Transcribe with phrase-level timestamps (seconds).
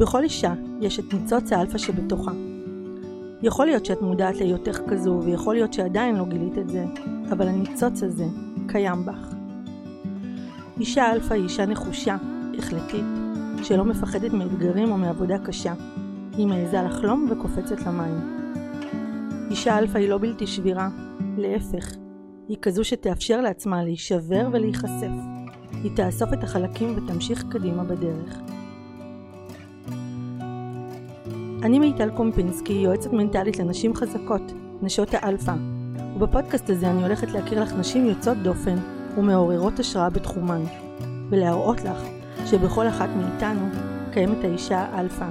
[0.00, 2.32] בכל אישה יש את ניצוץ האלפא שבתוכה.
[3.42, 6.84] יכול להיות שאת מודעת להיותך כזו, ויכול להיות שעדיין לא גילית את זה,
[7.32, 8.24] אבל הניצוץ הזה
[8.68, 9.34] קיים בך.
[10.80, 12.16] אישה אלפא היא אישה נחושה,
[12.58, 13.04] החלטית,
[13.62, 15.74] שלא מפחדת מאתגרים או מעבודה קשה.
[16.36, 18.46] היא מעיזה לחלום וקופצת למים.
[19.50, 20.88] אישה אלפא היא לא בלתי שבירה,
[21.36, 21.94] להפך,
[22.48, 25.12] היא כזו שתאפשר לעצמה להישבר ולהיחשף.
[25.72, 28.59] היא תאסוף את החלקים ותמשיך קדימה בדרך.
[31.62, 35.54] אני מיטל קומפינסקי, יועצת מנטלית לנשים חזקות, נשות האלפא,
[36.16, 38.76] ובפודקאסט הזה אני הולכת להכיר לך נשים יוצאות דופן
[39.16, 40.62] ומעוררות השראה בתחומן,
[41.30, 42.02] ולהראות לך
[42.46, 43.68] שבכל אחת מאיתנו
[44.12, 45.26] קיימת האישה האלפא.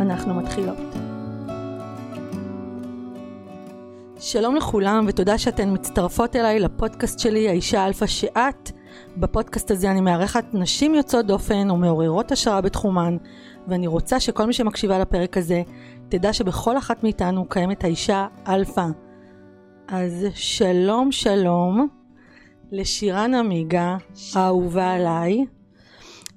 [0.00, 0.78] אנחנו מתחילות.
[4.18, 8.70] שלום לכולם ותודה שאתן מצטרפות אליי לפודקאסט שלי, האישה האלפא שאת.
[9.16, 13.16] בפודקאסט הזה אני מארחת נשים יוצאות דופן ומעוררות השראה בתחומן,
[13.68, 15.62] ואני רוצה שכל מי שמקשיבה לפרק הזה
[16.08, 18.86] תדע שבכל אחת מאיתנו קיימת האישה האלפא.
[19.88, 21.88] אז שלום שלום
[22.72, 23.96] לשירן עמיגה,
[24.34, 25.44] האהובה עליי.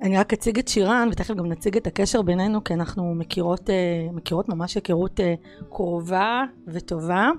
[0.02, 4.08] אני רק אציג את שירן ותכף גם נציג את הקשר בינינו כי אנחנו מכירות, אה,
[4.14, 5.34] מכירות ממש היכרות אה,
[5.70, 7.30] קרובה וטובה.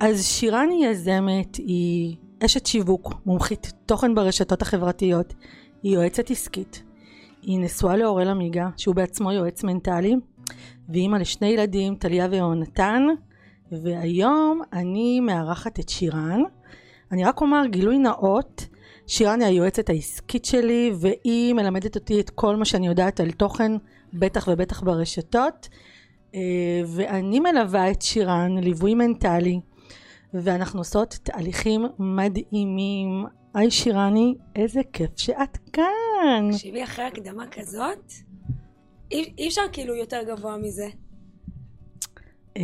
[0.00, 5.34] אז שירן היא יזמת, היא אשת שיווק, מומחית תוכן ברשתות החברתיות,
[5.82, 6.82] היא יועצת עסקית,
[7.42, 10.14] היא נשואה לאורל עמיגה שהוא בעצמו יועץ מנטלי
[10.88, 13.02] והיא אימא לשני ילדים, טליה ויהונתן.
[13.72, 16.42] והיום אני מארחת את שירן.
[17.12, 18.66] אני רק אומר גילוי נאות
[19.06, 23.72] שירן היא היועצת העסקית שלי והיא מלמדת אותי את כל מה שאני יודעת על תוכן
[24.12, 25.68] בטח ובטח ברשתות.
[26.34, 26.40] אה,
[26.86, 29.60] ואני מלווה את שירן ליווי מנטלי
[30.34, 33.26] ואנחנו עושות תהליכים מדהימים.
[33.54, 36.50] היי שירני, איזה כיף שאת כאן.
[36.52, 38.12] תקשיבי אחרי הקדמה כזאת,
[39.10, 40.88] אי, אי אפשר כאילו יותר גבוה מזה.
[42.56, 42.62] אה,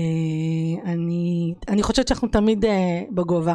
[0.85, 3.55] אני, אני חושבת שאנחנו תמיד אה, בגובה.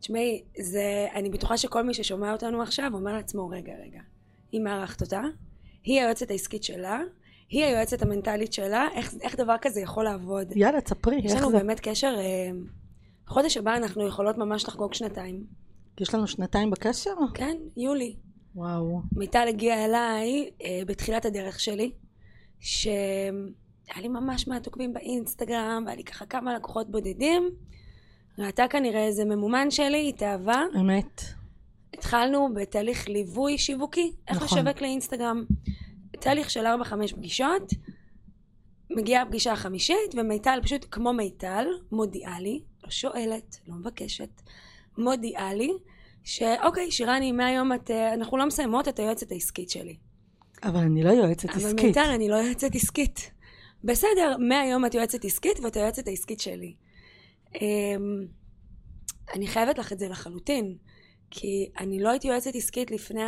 [0.00, 4.00] תשמעי, זה, אני בטוחה שכל מי ששומע אותנו עכשיו אומר לעצמו, רגע, רגע,
[4.52, 5.22] היא מארחת אותה,
[5.84, 7.00] היא היועצת העסקית שלה,
[7.48, 10.56] היא היועצת המנטלית שלה, איך, איך דבר כזה יכול לעבוד?
[10.56, 11.58] יאללה, תספרי, יש איך לנו זה?
[11.58, 12.50] באמת קשר, אה,
[13.30, 15.44] חודש הבא אנחנו יכולות ממש לחגוג שנתיים.
[16.00, 17.10] יש לנו שנתיים בקשר?
[17.34, 18.16] כן, יולי.
[18.54, 19.02] וואו.
[19.16, 21.92] מיטל הגיעה אליי אה, בתחילת הדרך שלי,
[22.60, 23.32] שהיה
[23.96, 27.50] לי ממש מעט עוקבים באינסטגרם, והיה לי ככה כמה לקוחות בודדים.
[28.38, 30.62] ראתה כנראה איזה ממומן שלי, התאהבה.
[30.80, 31.22] אמת.
[31.94, 34.58] התחלנו בתהליך ליווי שיווקי, איך נכון.
[34.58, 35.44] לשווק לאינסטגרם.
[36.10, 37.72] תהליך של 4-5 פגישות,
[38.90, 44.42] מגיעה הפגישה החמישית, ומיטל פשוט כמו מיטל, מודיעה לי, לא שואלת, לא מבקשת,
[44.98, 45.70] מודיעה לי,
[46.24, 49.96] שאוקיי, שירני, מהיום את, אה, אנחנו לא מסיימות את היועצת העסקית שלי.
[50.62, 51.84] אבל אני לא יועצת אבל עסקית.
[51.84, 53.30] מיטל, אני לא יועצת עסקית.
[53.84, 56.74] בסדר, מהיום את יועצת עסקית ואת היועצת העסקית שלי.
[57.54, 58.26] אמ,
[59.34, 60.76] אני חייבת לך את זה לחלוטין,
[61.30, 63.22] כי אני לא הייתי יועצת עסקית לפני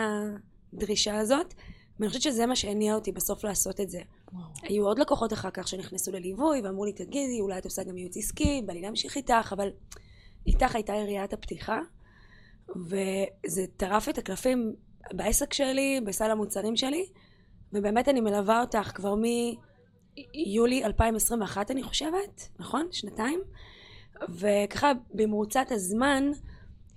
[0.73, 1.55] הדרישה הזאת,
[2.03, 4.01] ואני חושבת שזה מה שהניע אותי בסוף לעשות את זה.
[4.33, 4.45] וואו.
[4.63, 8.17] היו עוד לקוחות אחר כך שנכנסו לליווי ואמרו לי, תגידי, אולי את עושה גם ייעוץ
[8.17, 9.69] עסקי, בא לי להמשיך איתך, אבל
[10.47, 11.81] איתך הייתה יריית הפתיחה,
[12.77, 14.75] וזה טרף את הקלפים
[15.13, 17.07] בעסק שלי, בסל המוצרים שלי,
[17.73, 22.89] ובאמת אני מלווה אותך כבר מיולי 2021 אני חושבת, נכון?
[22.91, 23.41] שנתיים?
[24.29, 26.31] וככה במרוצת הזמן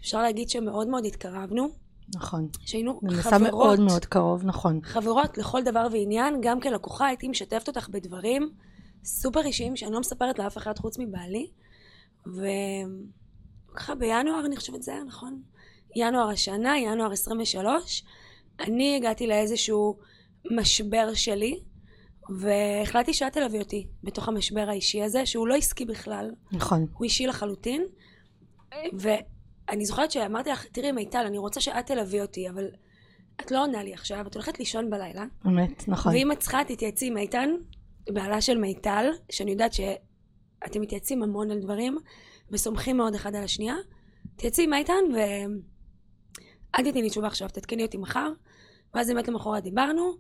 [0.01, 1.69] אפשר להגיד שמאוד מאוד התקרבנו,
[2.15, 2.47] נכון.
[2.59, 4.79] שהיינו זה נעשה חברות, מאוד מאוד קרוב, נכון.
[4.83, 8.49] חברות לכל דבר ועניין, גם כלקוחה הייתי משתפת אותך בדברים
[9.03, 11.47] סופר אישיים שאני לא מספרת לאף אחד חוץ מבעלי,
[12.25, 15.41] וככה בינואר אני חושבת זה היה נכון,
[15.95, 18.03] ינואר השנה, ינואר 23,
[18.59, 19.97] אני הגעתי לאיזשהו
[20.51, 21.59] משבר שלי,
[22.39, 26.85] והחלטתי שאת תלווי אותי בתוך המשבר האישי הזה, שהוא לא עסקי בכלל, נכון.
[26.93, 27.85] הוא אישי לחלוטין.
[29.67, 32.67] ואני זוכרת שאמרתי לך, תראי מיטל, אני רוצה שאת תלווי אותי, אבל
[33.41, 35.25] את לא עונה לי עכשיו, את הולכת לישון בלילה.
[35.47, 36.13] אמת, נכון.
[36.13, 37.49] ואם את צריכה, תתייעצי עם איתן,
[38.09, 41.97] בעלה של מיטל, שאני יודעת שאתם מתייעצים המון על דברים,
[42.51, 43.75] וסומכים מאוד אחד על השנייה.
[44.35, 45.19] תתייעצי עם איתן, ו...
[46.75, 48.31] אל תתני לי תשובה עכשיו, תתקני אותי מחר.
[48.93, 50.13] ואז באמת למחרת דיברנו,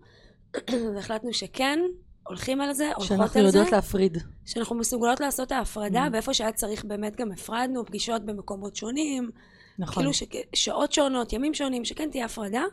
[0.95, 1.79] והחלטנו שכן,
[2.27, 3.57] הולכים על זה, הולכות שאנחנו על זה.
[3.57, 4.17] יודעות להפריד.
[4.45, 6.09] שאנחנו מסוגלות לעשות את ההפרדה, Mm.
[6.13, 9.31] ואיפה שהיה צריך באמת גם הפרדנו, פגישות במקומות שונים,
[9.79, 10.03] נכון.
[10.03, 10.11] כאילו
[10.55, 12.63] שעות שונות, ימים שונים, שכן תהיה הפרדה.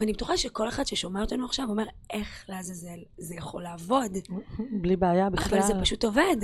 [0.00, 4.12] ואני בטוחה שכל אחד ששומע אותנו עכשיו אומר, איך לעזאזל זה יכול לעבוד?
[4.80, 5.58] בלי בעיה בכלל.
[5.58, 6.36] אבל זה פשוט עובד.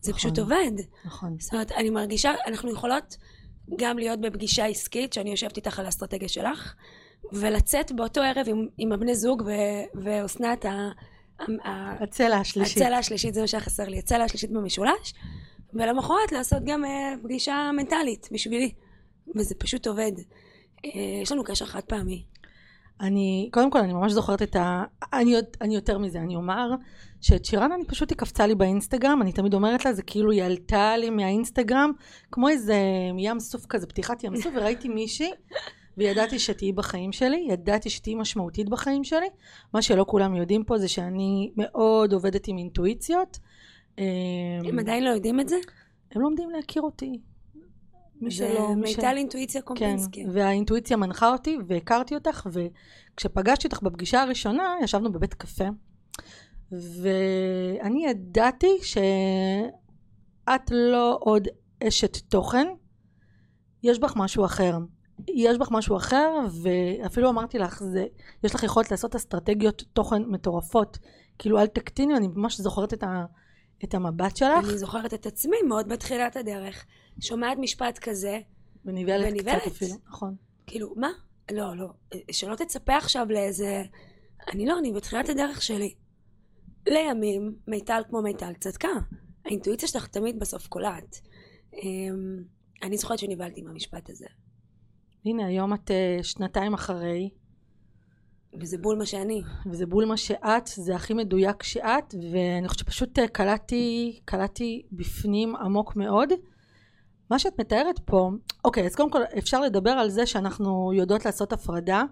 [0.00, 0.18] זה נכון.
[0.18, 0.72] פשוט עובד.
[1.04, 1.36] נכון.
[1.40, 3.16] זאת אומרת, אני מרגישה, אנחנו יכולות
[3.78, 6.74] גם להיות בפגישה עסקית, שאני יושבת איתך על האסטרטגיה שלך,
[7.32, 9.42] ולצאת באותו ערב עם, עם הבני זוג
[9.94, 10.90] ואסנת, ה-
[12.00, 12.82] הצלע השלישית.
[12.82, 15.14] הצלע השלישית, זה מה שהיה חסר לי, הצלע השלישית במשולש,
[15.74, 18.72] ולמחרת לעשות גם אה, פגישה מנטלית בשבילי,
[19.36, 20.12] וזה פשוט עובד.
[20.84, 20.90] אה,
[21.22, 22.24] יש לנו קשר חד פעמי.
[23.00, 24.84] אני, קודם כל אני ממש זוכרת את ה...
[25.12, 26.70] אני, אני יותר מזה, אני אומר
[27.20, 30.42] שאת שירן אני פשוט, היא קפצה לי באינסטגרם, אני תמיד אומרת לה, זה כאילו היא
[30.42, 31.92] עלתה לי מהאינסטגרם,
[32.32, 32.76] כמו איזה
[33.18, 35.30] ים סוף כזה, פתיחת ים סוף, וראיתי מישהי,
[36.00, 39.26] וידעתי שתהיי בחיים שלי, ידעתי שתהיי משמעותית בחיים שלי.
[39.74, 43.38] מה שלא כולם יודעים פה זה שאני מאוד עובדת עם אינטואיציות.
[43.98, 44.04] אמ,
[44.64, 45.56] הם עדיין לא יודעים את זה?
[46.12, 47.20] הם לומדים להכיר אותי.
[48.20, 48.58] מי זה.
[48.76, 50.24] מיטל אינטואיציה כן, קומפינסקי.
[50.32, 55.68] והאינטואיציה מנחה אותי, והכרתי אותך, וכשפגשתי אותך בפגישה הראשונה, ישבנו בבית קפה,
[56.72, 61.48] ואני ידעתי שאת לא עוד
[61.88, 62.66] אשת תוכן,
[63.82, 64.78] יש בך משהו אחר.
[65.28, 66.30] יש בך משהו אחר,
[66.62, 68.06] ואפילו אמרתי לך, זה,
[68.44, 70.98] יש לך יכולת לעשות אסטרטגיות תוכן מטורפות.
[71.38, 73.24] כאילו, אל תקטיני, אני ממש זוכרת את, ה,
[73.84, 76.84] את המבט שלך, אני זוכרת את עצמי מאוד בתחילת הדרך.
[77.20, 78.38] שומעת משפט כזה,
[78.84, 79.66] ונבהלת קצת ונבהלת.
[79.66, 80.34] אפילו, נכון.
[80.66, 81.10] כאילו, מה?
[81.52, 81.88] לא, לא.
[82.30, 83.82] שלא תצפה עכשיו לאיזה...
[84.52, 85.94] אני לא, אני בתחילת הדרך שלי.
[86.88, 88.88] לימים, מיטל כמו מיטל צדקה.
[89.44, 91.20] האינטואיציה שלך תמיד בסוף קולעת.
[91.74, 92.42] אמ,
[92.82, 94.26] אני זוכרת שנבהלתי מהמשפט הזה.
[95.24, 97.30] הנה, היום את אה, שנתיים אחרי,
[98.60, 99.42] וזה בול מה שאני.
[99.70, 105.56] וזה בול מה שאת, זה הכי מדויק שאת, ואני חושבת שפשוט אה, קלטתי, קלטתי בפנים
[105.56, 106.32] עמוק מאוד.
[107.30, 108.30] מה שאת מתארת פה,
[108.64, 112.02] אוקיי, אז קודם כל אפשר לדבר על זה שאנחנו יודעות לעשות הפרדה,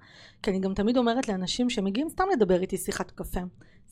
[0.43, 3.41] כי אני גם תמיד אומרת לאנשים שמגיעים סתם לדבר איתי שיחת קפה.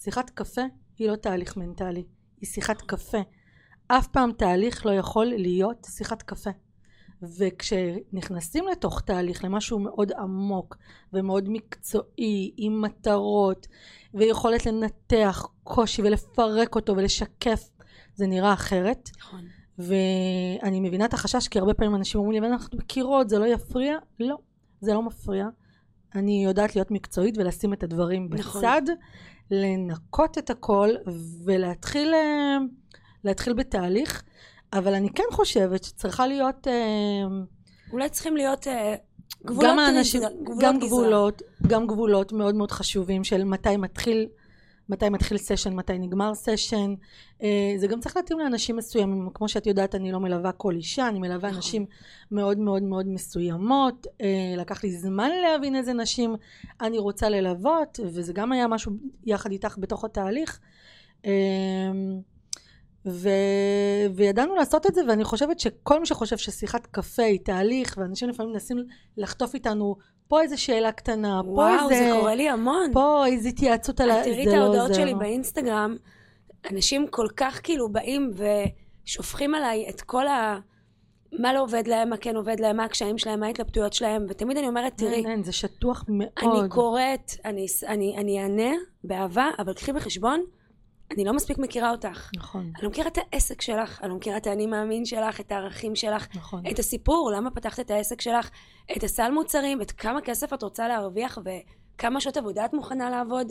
[0.01, 0.63] שיחת קפה
[0.99, 2.05] היא לא תהליך מנטלי,
[2.41, 3.19] היא שיחת קפה.
[3.89, 6.51] אף פעם תהליך לא יכול להיות שיחת קפה.
[7.23, 10.77] וכשנכנסים לתוך תהליך, למשהו מאוד עמוק
[11.13, 13.67] ומאוד מקצועי, עם מטרות
[14.15, 17.71] ויכולת לנתח קושי ולפרק אותו ולשקף,
[18.15, 19.11] זה נראה אחרת.
[19.19, 19.45] נכון.
[19.79, 23.47] ואני מבינה את החשש, כי הרבה פעמים אנשים אומרים לי, "אבל אנחנו מכירות, זה לא
[23.47, 23.97] יפריע?
[24.21, 24.37] לא,
[24.81, 25.49] זה לא מפריע.
[26.15, 28.61] אני יודעת להיות מקצועית ולשים את הדברים נכון.
[28.61, 28.83] בצד,
[29.51, 30.91] לנקות את הכל
[31.45, 32.59] ולהתחיל אה,
[33.25, 34.23] להתחיל בתהליך.
[34.73, 37.27] אבל אני כן חושבת שצריכה להיות אה,
[37.93, 38.95] אולי צריכים להיות אה,
[39.45, 40.89] גבולות גם האנשים, גבולות גם גזרה.
[40.89, 44.29] גבולות, גם גבולות מאוד מאוד חשובים של מתי מתחיל,
[44.89, 46.95] מתי מתחיל סשן, מתי נגמר סשן.
[47.43, 51.09] אה, זה גם צריך להתאים לאנשים מסוימים, כמו שאת יודעת אני לא מלווה כל אישה,
[51.09, 51.59] אני מלווה נכון.
[51.59, 51.87] נשים
[52.31, 54.07] מאוד מאוד מאוד מסוימות.
[54.21, 56.37] אה, לקח לי זמן להבין איזה נשים
[56.81, 58.93] אני רוצה ללוות, וזה גם היה משהו
[59.25, 60.61] יחד איתך בתוך התהליך.
[63.07, 63.29] ו...
[64.15, 68.53] וידענו לעשות את זה ואני חושבת שכל מי שחושב ששיחת קפה היא תהליך ואנשים לפעמים
[68.53, 68.85] מנסים
[69.17, 69.97] לחטוף איתנו
[70.29, 72.91] פה איזה שאלה קטנה, פה וואו, איזה, זה קורה לי המון.
[72.93, 74.25] פה איזה התייעצות על ה...
[74.25, 75.03] תראי את לא ההודעות עוזר.
[75.03, 75.97] שלי באינסטגרם,
[76.71, 78.31] אנשים כל כך כאילו באים
[79.05, 80.59] ושופכים עליי את כל ה...
[81.39, 84.57] מה לא עובד להם, מה כן עובד להם, מה הקשיים שלהם, מה ההתלבטויות שלהם, ותמיד
[84.57, 86.29] אני אומרת, תראי, אין, אין, זה שטוח מאוד.
[86.39, 87.33] אני קוראת,
[88.15, 88.75] אני אענה
[89.05, 90.41] באהבה, אבל קחי בחשבון,
[91.11, 92.31] אני לא מספיק מכירה אותך.
[92.37, 95.53] נכון, אני לא מכירה את העסק שלך, אני לא מכירה את האני מאמין שלך, את
[95.53, 96.63] הערכים שלך, נכון.
[96.71, 98.51] את הסיפור, למה פתחת את העסק שלך,
[98.97, 103.47] את הסל מוצרים, את כמה כסף את רוצה להרוויח וכמה שעות עבודה את מוכנה לעבוד.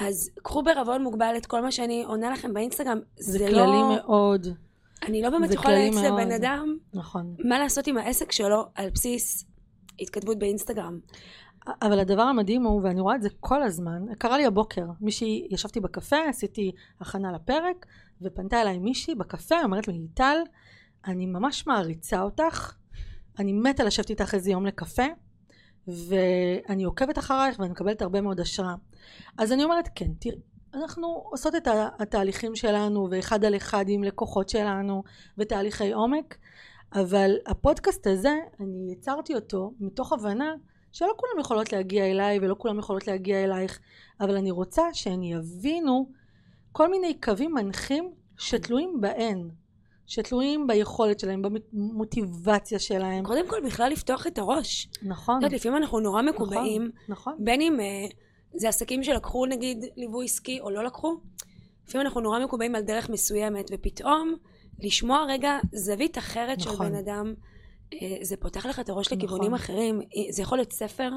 [0.00, 2.98] אז קחו בערבון מוגבל את כל מה שאני עונה לכם באינסטגרם.
[3.16, 3.96] זה, זה, כללי לא...
[3.96, 4.46] מאוד,
[5.02, 6.04] אני לא באמת יכולה מאוד.
[6.04, 7.36] לבן אדם נכון.
[7.44, 9.44] מה לעשות עם העסק שלו על בסיס
[10.00, 10.98] התכתבות באינסטגרם.
[11.82, 15.80] אבל הדבר המדהים הוא, ואני רואה את זה כל הזמן, קרה לי הבוקר, מישהי, ישבתי
[15.80, 17.86] בקפה, עשיתי הכנה לפרק,
[18.22, 20.38] ופנתה אליי מישהי בקפה, אומרת לי, ליטל,
[21.06, 22.74] אני ממש מעריצה אותך,
[23.38, 25.06] אני מתה לשבת איתך איזה יום לקפה,
[25.88, 28.74] ואני עוקבת אחרייך ואני מקבלת הרבה מאוד השראה.
[29.38, 30.40] אז אני אומרת, כן, תראי,
[30.74, 35.02] אנחנו עושות את התהליכים שלנו, ואחד על אחד עם לקוחות שלנו,
[35.38, 36.38] ותהליכי עומק,
[36.92, 40.54] אבל הפודקאסט הזה, אני יצרתי אותו מתוך הבנה
[40.92, 43.78] שלא כולם יכולות להגיע אליי ולא כולם יכולות להגיע אלייך,
[44.20, 46.10] אבל אני רוצה שהן יבינו
[46.72, 49.48] כל מיני קווים מנחים שתלויים בהן,
[50.06, 51.42] שתלויים ביכולת שלהם,
[51.72, 53.24] במוטיבציה שלהם.
[53.24, 54.88] קודם כל בכלל לפתוח את הראש.
[55.02, 58.06] נכון, את יודעת, לפעמים אנחנו נורא מקובעים, נכון, בין אם אה,
[58.54, 61.16] זה עסקים שלקחו נגיד ליווי עסקי או לא לקחו,
[61.88, 64.34] לפעמים אנחנו נורא מקובעים על דרך מסוימת, ופתאום
[64.78, 66.88] לשמוע רגע זווית אחרת של נכון.
[66.88, 67.34] בן אדם,
[68.22, 69.18] זה פותח לך את הראש נכון.
[69.18, 70.00] לכיוונים אחרים.
[70.00, 71.10] אה, זה יכול להיות ספר,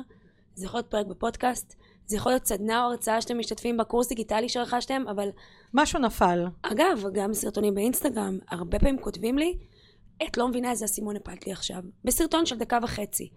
[0.55, 1.75] זה יכול להיות פרק בפודקאסט,
[2.05, 5.29] זה יכול להיות סדנה או הרצאה שאתם משתתפים בקורס דיגיטלי שרכשתם, אבל
[5.73, 9.57] משהו נפל, אגב, גם סרטונים באינסטגרם, הרבה פעמים כותבים לי,
[10.27, 11.81] את לא מבינה איזה אסימון הפלת לי עכשיו.
[12.05, 13.29] בסרטון של דקה וחצי.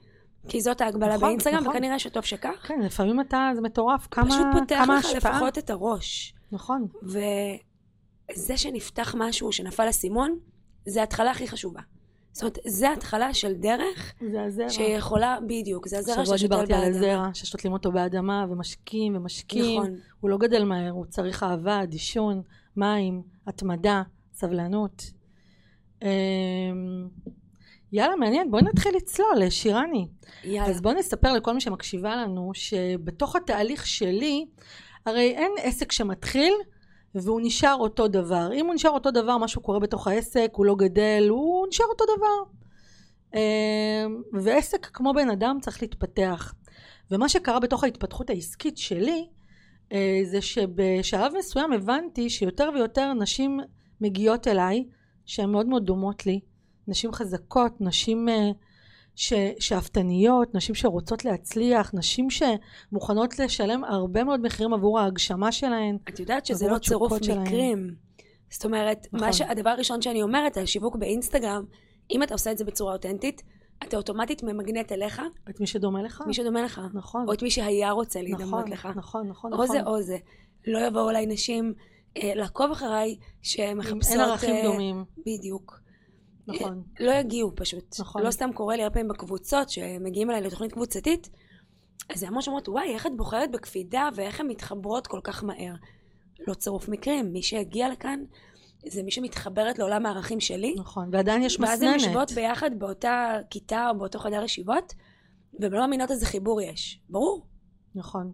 [0.48, 1.76] כי זאת ההגבלה נכון, באינסטגרם, נכון.
[1.76, 2.66] וכנראה שטוב שכך.
[2.68, 5.32] כן, לפעמים אתה, זה מטורף, כמה, פשוט פותח לך השפעה.
[5.32, 6.34] לפחות את הראש.
[6.52, 10.38] נכון, וזה שנפתח משהו, שנפל אסימון,
[10.86, 11.80] זה ההתחלה הכי חשובה.
[12.34, 14.68] זאת אומרת, זה התחלה של דרך זה הזרע.
[14.68, 16.96] שיכולה, בדיוק, זה הזרע שבוע ששותל דיברתי על באדמה.
[16.96, 19.80] הזרע, ששותלים אותו באדמה, ומשקים ומשקים.
[19.80, 19.96] נכון.
[20.20, 22.42] הוא לא גדל מהר, הוא צריך אהבה, דישון,
[22.76, 25.02] מים, התמדה, סבלנות.
[26.02, 26.08] אמ,
[27.92, 30.06] יאללה, מעניין, בואי נתחיל לצלול, שירני.
[30.44, 30.70] יאללה.
[30.70, 34.46] אז בואי נספר לכל מי שמקשיבה לנו, שבתוך התהליך שלי,
[35.06, 36.52] הרי אין עסק שמתחיל
[37.14, 38.50] והוא נשאר אותו דבר.
[38.54, 42.04] אם הוא נשאר אותו דבר, משהו קורה בתוך העסק, הוא לא גדל, הוא נשאר אותו
[42.16, 42.54] דבר.
[43.34, 46.54] אמ, ועסק כמו בן אדם צריך להתפתח.
[47.10, 49.28] ומה שקרה בתוך ההתפתחות העסקית שלי,
[49.92, 53.60] אה, זה שבשלב מסוים הבנתי שיותר ויותר נשים
[54.00, 54.84] מגיעות אליי,
[55.26, 56.40] שהן מאוד מאוד דומות לי,
[56.88, 58.50] נשים חזקות, נשים אה,
[59.16, 65.98] ש, שאפתניות, נשים שרוצות להצליח, נשים שמוכנות לשלם הרבה מאוד מחירים עבור ההגשמה שלהן.
[66.08, 67.12] את יודעת שזה לא צירוף.
[67.12, 67.94] מקרים.
[68.50, 69.26] זאת אומרת, נכון.
[69.26, 69.40] מה ש...
[69.40, 71.64] הדבר הראשון שאני אומרת על שיווק באינסטגרם,
[72.10, 73.42] אם אתה עושה את זה בצורה אותנטית,
[73.82, 76.22] אתה אוטומטית ממגנט אליך את מי שדומה לך?
[76.26, 76.80] מי שדומה לך.
[76.94, 78.88] נכון, או את מי שהיה רוצה נכון, להידמות לך.
[78.96, 79.76] נכון, נכון, או נכון.
[79.76, 80.16] זה או זה.
[80.66, 81.74] לא יבואו אליי נשים
[82.16, 84.12] אה, לעקוב אחריי, שמחפשות...
[84.12, 85.83] אין ערכים אה, דומים, בדיוק.
[86.46, 86.82] נכון.
[87.00, 87.96] לא יגיעו פשוט.
[88.00, 88.22] נכון.
[88.22, 91.30] לא סתם קורה לי הרבה פעמים בקבוצות, שמגיעים אליי לתוכנית קבוצתית,
[92.10, 95.74] אז הן ממש אומרות, וואי, איך את בוחרת בקפידה, ואיך הן מתחברות כל כך מהר.
[96.48, 98.24] לא צירוף מקרים, מי שהגיע לכאן,
[98.88, 102.02] זה מי שמתחברת לעולם הערכים שלי, נכון, ועדיין יש ואז הן מסננת.
[102.02, 104.94] יושבות ביחד באותה כיתה או באותו חדר ישיבות,
[105.60, 107.00] והן לא מאמינות איזה חיבור יש.
[107.08, 107.46] ברור.
[107.94, 108.32] נכון,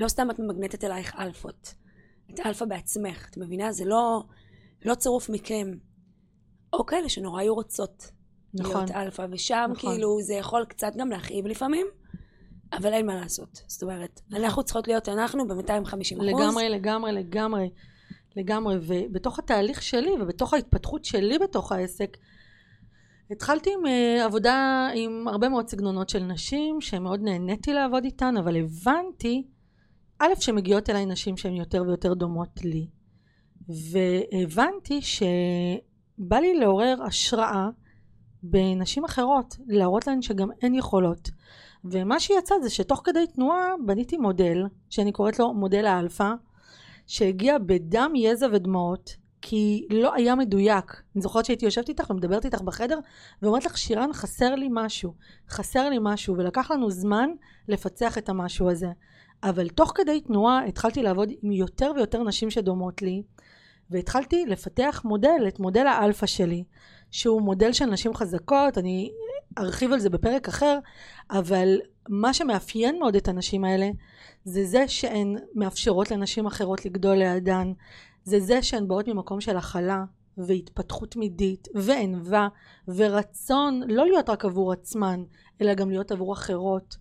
[0.00, 1.74] לא סתם את ממגנטת אלייך אלפות.
[2.34, 3.72] את אלפא בעצמך, את מבינה?
[3.72, 4.22] זה לא,
[4.84, 5.78] לא צירוף מקרים.
[6.78, 8.10] או כאלה שנורא היו רוצות
[8.54, 8.76] נכון.
[8.76, 9.90] להיות אלפא, ושם נכון.
[9.90, 11.86] כאילו זה יכול קצת גם להכאיב לפעמים,
[12.72, 13.62] אבל אין מה לעשות.
[13.66, 14.20] זאת אומרת.
[14.32, 16.18] אנחנו צריכות להיות אנחנו ב-250 אחוז.
[16.20, 17.70] לגמרי, לגמרי, לגמרי,
[18.36, 18.76] לגמרי.
[18.80, 22.16] ובתוך התהליך שלי ובתוך ההתפתחות שלי בתוך העסק,
[23.30, 28.56] התחלתי עם אה, עבודה עם הרבה מאוד סגנונות של נשים, שמאוד נהניתי לעבוד איתן, אבל
[28.56, 29.46] הבנתי,
[30.18, 32.86] א', שמגיעות אליי נשים שהן יותר ויותר דומות לי,
[33.68, 35.00] והבנתי
[36.18, 37.68] שבא לי לעורר השראה
[38.42, 41.30] בנשים אחרות, להראות להן שגם הן יכולות.
[41.84, 46.32] ומה שיצא זה שתוך כדי תנועה בניתי מודל, שאני קוראת לו מודל האלפא,
[47.06, 51.02] שהגיע בדם, יזע ודמעות, כי לא היה מדויק.
[51.14, 52.98] אני זוכרת שהייתי יושבת איתך ומדברת איתך בחדר,
[53.42, 55.14] ואומרת לך, שירן, חסר לי משהו,
[55.48, 57.30] חסר לי משהו, ולקח לנו זמן
[57.68, 58.88] לפצח את המשהו הזה.
[59.42, 63.22] אבל תוך כדי תנועה התחלתי לעבוד עם יותר ויותר נשים שדומות לי,
[63.90, 66.64] והתחלתי לפתח מודל, את מודל האלפא שלי,
[67.10, 69.10] שהוא מודל של נשים חזקות, אני
[69.58, 70.78] ארחיב על זה בפרק אחר,
[71.30, 71.78] אבל
[72.08, 73.90] מה שמאפיין מאוד את הנשים האלה,
[74.44, 77.72] זה זה שהן מאפשרות לנשים אחרות לגדול לידן,
[78.24, 80.04] זה זה שהן באות ממקום של הכלה
[80.38, 82.48] והתפתחות תמידית וענווה
[82.88, 85.24] ורצון לא להיות רק עבור עצמן,
[85.60, 86.96] אלא גם להיות עבור אחרות,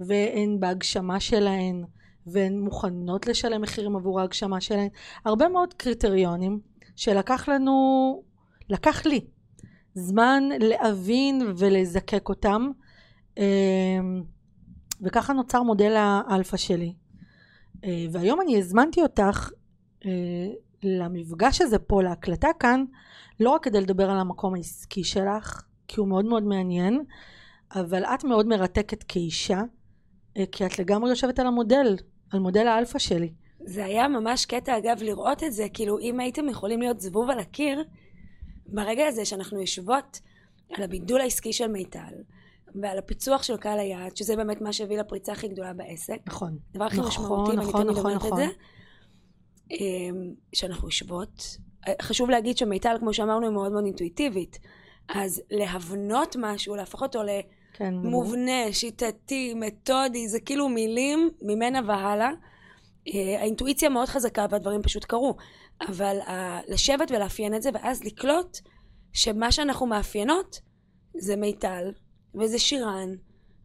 [0.00, 1.84] והן בהגשמה שלהן,
[2.26, 4.88] והן מוכנות לשלם מחירים עבור ההגשמה שלהן,
[5.24, 6.60] הרבה מאוד קריטריונים
[6.96, 8.22] שלקח לנו,
[8.70, 9.20] לקח לי
[9.94, 12.70] זמן להבין ולזקק אותם
[13.38, 14.22] אמ,
[15.00, 16.94] וככה נוצר מודל האלפא שלי.
[17.84, 19.50] אה, והיום אני הזמנתי אותך
[20.06, 20.10] אה,
[20.82, 22.84] למפגש הזה פה להקלטה כאן
[23.40, 27.04] לא רק כדי לדבר על המקום העסקי שלך כי הוא מאוד מאוד מעניין
[27.74, 29.62] אבל את מאוד מרתקת כאישה
[30.52, 31.96] כי את לגמרי יושבת על המודל
[32.32, 33.32] על מודל האלפא שלי
[33.64, 37.38] זה היה ממש קטע, אגב, לראות את זה, כאילו, אם הייתם יכולים להיות זבוב על
[37.38, 37.84] הקיר,
[38.66, 40.20] ברגע הזה שאנחנו יושבות
[40.72, 42.14] על הבידול העסקי של מיטל,
[42.74, 46.84] ועל הפיצוח של קהל היעד, שזה באמת מה שהביא לפריצה הכי גדולה בעסק, נכון הדבר
[46.84, 48.38] הכי נכון, משמעותי, ואני נכון, תמיד נכון, אומרת את נכון.
[48.38, 48.46] זה,
[49.70, 51.56] אמ, שאנחנו יושבות.
[52.02, 54.58] חשוב להגיד שמיטל, כמו שאמרנו, היא מאוד מאוד אינטואיטיבית.
[55.08, 57.22] אז להבנות משהו, להפוך אותו
[57.72, 62.30] כן, למובנה, שיטתי, מתודי, זה כאילו מילים ממנה והלאה.
[63.08, 65.36] אה, האינטואיציה מאוד חזקה והדברים פשוט קרו.
[65.88, 68.58] אבל ה- לשבת ולאפיין את זה, ואז לקלוט
[69.12, 70.60] שמה שאנחנו מאפיינות
[71.18, 71.92] זה מיטל,
[72.34, 73.08] וזה שירן,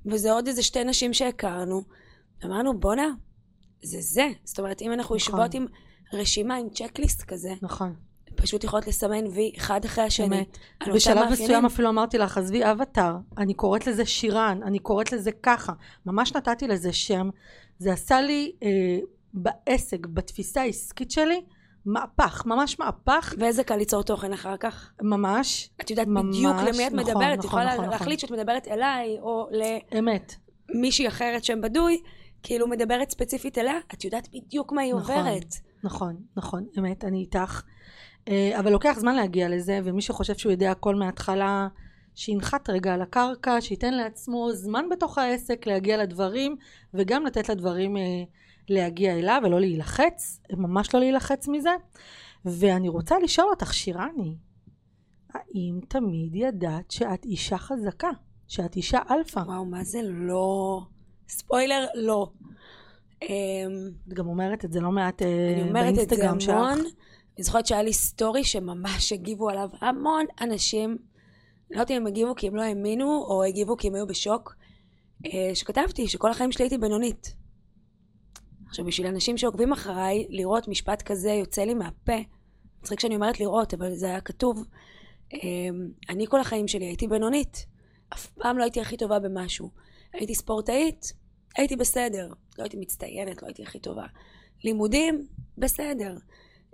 [0.05, 1.81] וזה עוד איזה שתי נשים שהכרנו.
[2.45, 3.07] אמרנו, בואנה,
[3.83, 4.27] זה זה.
[4.43, 5.17] זאת אומרת, אם אנחנו נכון.
[5.17, 5.65] יושבות עם
[6.13, 7.95] רשימה, עם צ'קליסט כזה, נכון
[8.35, 10.45] פשוט יכולות לסמן וי אחד אחרי השני.
[10.93, 11.31] בשלב.
[11.31, 15.73] מסוים אפילו אמרתי לך, עזבי אבטאר, אני קוראת לזה שירן, אני קוראת לזה ככה.
[16.05, 17.29] ממש נתתי לזה שם.
[17.79, 18.97] זה עשה לי אה,
[19.33, 21.41] בעסק, בתפיסה העסקית שלי,
[21.85, 24.91] מהפך, ממש מהפך, ואיזה קל ליצור תוכן אחר כך.
[25.01, 28.31] ממש, את יודעת ממש, בדיוק למי את נכון, מדברת, את נכון, יכולה נכון, להחליט שאת
[28.31, 29.47] מדברת אליי, או
[29.99, 30.35] אמת.
[30.69, 32.01] למישהי אחרת שם בדוי,
[32.43, 35.15] כאילו מדברת ספציפית אליה, את יודעת בדיוק מה היא נכון.
[35.15, 35.55] עוברת.
[35.83, 37.61] נכון, נכון, אמת, אני איתך.
[38.27, 41.67] אה, אבל לוקח זמן להגיע לזה, ומי שחושב שהוא יודע הכל מההתחלה,
[42.15, 46.55] שינחת רגע על הקרקע, שייתן לעצמו זמן בתוך העסק להגיע לדברים,
[46.93, 48.23] וגם לתת לדברים אה,
[48.69, 51.75] להגיע אליו ולא להילחץ, ממש לא להילחץ מזה.
[52.45, 54.37] ואני רוצה לשאול אותך, שירני,
[55.33, 58.09] האם תמיד ידעת שאת אישה חזקה?
[58.47, 59.39] שאת אישה אלפא?
[59.39, 60.81] וואו, מה זה לא...
[61.27, 62.31] ספוילר, לא.
[63.17, 66.55] את גם אומרת את זה לא מעט אה, אני אומרת את זה באינסטגרם שלך.
[67.37, 70.97] אני זוכרת שהיה לי סטורי שממש הגיבו עליו המון אנשים.
[71.69, 74.55] לא יודעת אם הם הגיבו כי הם לא האמינו, או הגיבו כי הם היו בשוק.
[75.25, 77.35] אה, שכתבתי שכל החיים שלי הייתי בינונית.
[78.67, 82.17] עכשיו, בשביל אנשים שעוקבים אחריי, לראות משפט כזה יוצא לי מהפה.
[82.81, 84.65] מצחיק שאני אומרת לראות, אבל זה היה כתוב.
[85.33, 85.39] אה,
[86.09, 87.65] אני כל החיים שלי הייתי בינונית.
[88.13, 89.69] אף פעם לא הייתי הכי טובה במשהו.
[90.13, 91.13] הייתי ספורטאית,
[91.57, 92.27] הייתי בסדר.
[92.57, 94.05] לא הייתי מצטיינת, לא הייתי הכי טובה.
[94.63, 95.27] לימודים,
[95.57, 96.17] בסדר.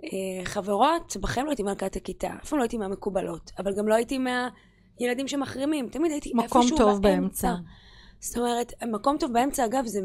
[0.04, 3.94] אה, חברות, בחיים לא הייתי מלכת הכיתה, אף פעם לא הייתי מהמקובלות, אבל גם לא
[3.94, 7.48] הייתי מהילדים שמחרימים, תמיד הייתי מקום איפשהו טוב באמצע.
[7.48, 7.54] באמצע.
[8.20, 10.00] זאת אומרת, מקום טוב באמצע, אגב, זה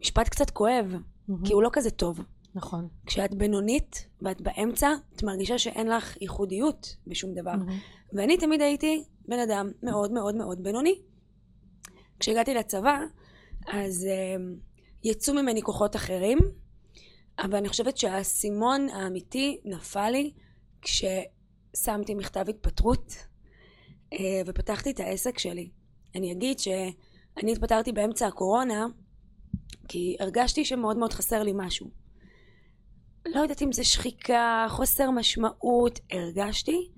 [0.00, 0.96] משפט קצת כואב.
[1.44, 2.20] כי הוא לא כזה טוב.
[2.54, 2.88] נכון.
[3.06, 7.54] כשאת בינונית ואת באמצע, את מרגישה שאין לך ייחודיות בשום דבר.
[8.12, 10.94] ואני תמיד הייתי בן אדם מאוד מאוד מאוד בינוני.
[12.20, 13.00] כשהגעתי לצבא,
[13.66, 14.42] אז uh,
[15.04, 16.38] יצאו ממני כוחות אחרים,
[17.38, 20.32] אבל אני חושבת שהאסימון האמיתי נפל לי
[20.82, 23.12] כששמתי מכתב התפטרות
[24.14, 25.70] uh, ופתחתי את העסק שלי.
[26.14, 28.86] אני אגיד שאני התפטרתי באמצע הקורונה,
[29.88, 31.90] כי הרגשתי שמאוד מאוד חסר לי משהו.
[33.26, 36.90] לא יודעת אם זה שחיקה, חוסר משמעות, הרגשתי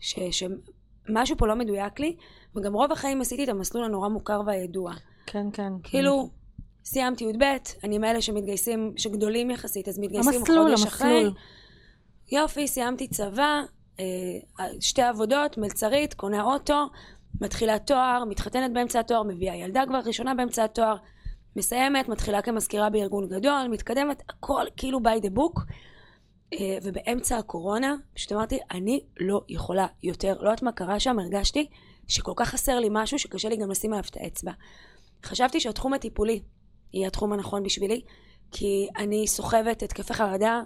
[0.00, 2.16] ש, שמשהו פה לא מדויק לי,
[2.56, 4.92] וגם רוב החיים עשיתי את המסלול הנורא מוכר והידוע.
[5.26, 5.72] כן, כן.
[5.82, 6.30] כאילו,
[6.84, 7.44] סיימתי י"ב,
[7.84, 11.16] אני מאלה שמתגייסים, שגדולים יחסית, אז מתגייסים המסלול, חודש אחרי.
[11.16, 11.34] המסלול.
[12.32, 13.62] יופי, סיימתי צבא,
[14.00, 14.04] אה,
[14.80, 16.86] שתי עבודות, מלצרית, קונה אוטו,
[17.40, 20.96] מתחילה תואר, מתחתנת באמצע התואר, מביאה ילדה כבר ראשונה באמצע התואר,
[21.56, 25.60] מסיימת, מתחילה כמזכירה בארגון גדול, מתקדמת, הכל כאילו by the book.
[26.52, 30.34] אה, ובאמצע הקורונה, פשוט אמרתי, אני לא יכולה יותר.
[30.40, 31.66] לא יודעת מה קרה שם, הרגשתי
[32.08, 34.52] שכל כך חסר לי משהו שקשה לי גם לשים עליו את האצבע.
[35.24, 36.42] חשבתי שהתחום הטיפולי
[36.94, 38.00] יהיה התחום הנכון בשבילי,
[38.50, 40.62] כי אני סוחבת התקפי חרדה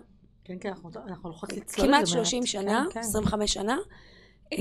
[0.46, 2.26] כן, כן, אנחנו אנחנו הולכות לצלול כמעט את זה מעט.
[2.26, 3.00] 30 שנה, כן, כן.
[3.00, 3.76] 25 שנה.
[4.52, 4.58] אמ,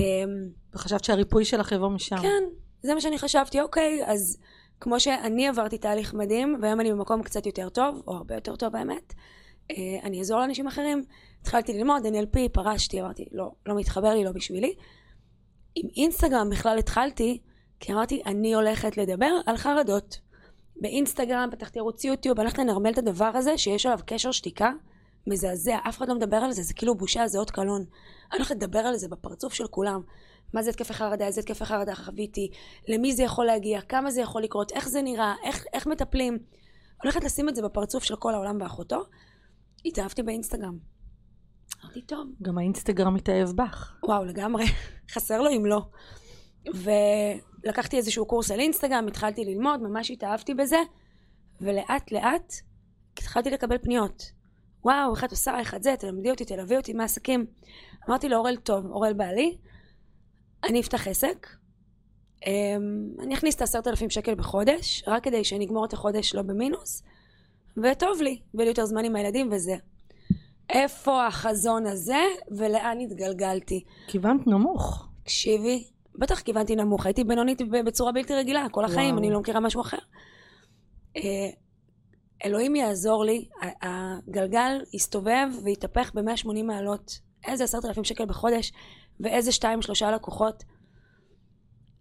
[0.74, 2.16] וחשבת שהריפוי שלך יבוא משם.
[2.16, 2.44] כן,
[2.82, 4.38] זה מה שאני חשבתי, אוקיי, אז
[4.80, 8.76] כמו שאני עברתי תהליך מדהים, והיום אני במקום קצת יותר טוב, או הרבה יותר טוב
[8.76, 9.14] האמת,
[9.70, 11.04] אה, אני אעזור לאנשים אחרים.
[11.40, 14.74] התחלתי ללמוד NLP, פרשתי, אמרתי, לא, לא מתחבר לי, לא בשבילי.
[15.74, 17.40] עם אינסטגרם בכלל התחלתי,
[17.80, 20.18] כי אמרתי, אני הולכת לדבר על חרדות.
[20.80, 24.70] באינסטגרם פתחתי ערוץ יוטיוב, הלכתי לנרמל את הדבר הזה, שיש עליו קשר שתיקה,
[25.26, 27.80] מזעזע, אף אחד לא מדבר על זה, זה כאילו בושה, זה אות קלון.
[27.80, 30.02] אני הולכת לדבר על זה בפרצוף של כולם.
[30.54, 32.50] מה זה התקפי חרדה, איזה התקפי חרדה חוויתי,
[32.88, 36.38] למי זה יכול להגיע, כמה זה יכול לקרות, איך זה נראה, איך, איך מטפלים.
[37.02, 39.02] הולכת לשים את זה בפרצוף של כל העולם ואחותו.
[39.84, 40.78] התאהבתי באינסטגרם.
[41.84, 43.96] אמרתי, טוב, גם האינסטגרם מתאהב בך.
[44.02, 44.64] וואו, לגמרי,
[45.12, 45.82] חסר לו אם לא.
[47.66, 50.76] ולקחתי איזשהו קורס על אינסטגרם, התחלתי ללמוד, ממש התאהבתי בזה,
[51.60, 52.52] ולאט לאט
[53.12, 54.32] התחלתי לקבל פניות.
[54.84, 57.46] וואו, איך את עושה, איך את זה, תלמדי אותי, תלווי אותי מהעסקים.
[58.08, 59.56] אמרתי לאורל, טוב, אורל בעלי,
[60.64, 61.46] אני אפתח עסק,
[62.46, 66.42] אמ, אני אכניס את העשרת אלפים שקל בחודש, רק כדי שאני אגמור את החודש לא
[66.42, 67.02] במינוס,
[67.76, 69.76] וטוב לי, ויהיה יותר זמן עם הילדים וזה.
[70.70, 73.84] איפה החזון הזה, ולאן התגלגלתי?
[74.06, 75.08] כיוונת נמוך.
[75.22, 75.84] תקשיבי,
[76.18, 79.18] בטח כיוונתי נמוך, הייתי בינונית בצורה בלתי רגילה, כל החיים, וואו.
[79.18, 79.98] אני לא מכירה משהו אחר.
[81.16, 81.22] אה,
[82.44, 83.48] אלוהים יעזור לי,
[83.82, 87.20] הגלגל יסתובב ויתהפך ב-180 מעלות.
[87.46, 88.72] איזה עשרת אלפים שקל בחודש,
[89.20, 90.64] ואיזה שתיים שלושה לקוחות.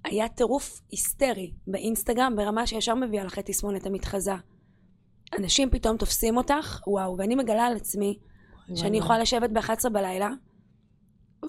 [0.04, 4.34] היה טירוף היסטרי באינסטגרם, ברמה שישר מביאה לך את תסמונת המתחזה.
[5.40, 8.20] אנשים פתאום תופסים אותך, וואו, ואני מגלה על עצמי
[8.76, 10.30] שאני יכולה לשבת ב-11 בלילה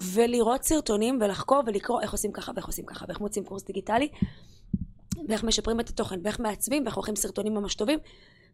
[0.03, 4.07] ולראות סרטונים ולחקור ולקרוא איך עושים ככה ואיך עושים ככה ואיך מוצאים קורס דיגיטלי
[5.27, 7.99] ואיך משפרים את התוכן ואיך מעצבים ואיך עורכים סרטונים ממש טובים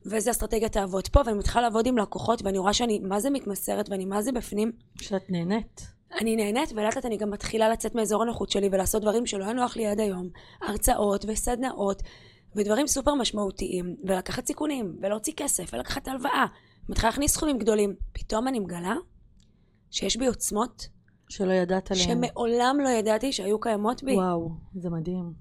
[0.06, 3.90] ואיזה אסטרטגיה תעבוד פה ואני מתחילה לעבוד עם לקוחות ואני רואה שאני מה זה מתמסרת
[3.90, 5.88] ואני מה זה בפנים שאת נהנית.
[6.20, 9.54] אני נהנית ולאט לאט אני גם מתחילה לצאת מאזור הנוחות שלי ולעשות דברים שלא היה
[9.54, 10.30] נוח לי עד היום
[10.62, 12.04] הרצאות וסדנאות
[12.56, 16.46] ודברים סופר משמעותיים ולקחת סיכונים ולהוציא כסף ולקחת הלוואה
[16.90, 17.96] מתחילה להכניס סכומים גדולים.
[18.14, 18.96] פתאום אני מגלה
[19.92, 20.88] שיש בי עוצמות
[21.34, 22.08] שלא ידעת עליהן.
[22.08, 24.16] שמעולם לא ידעתי שהיו קיימות בי.
[24.16, 25.34] וואו, זה מדהים.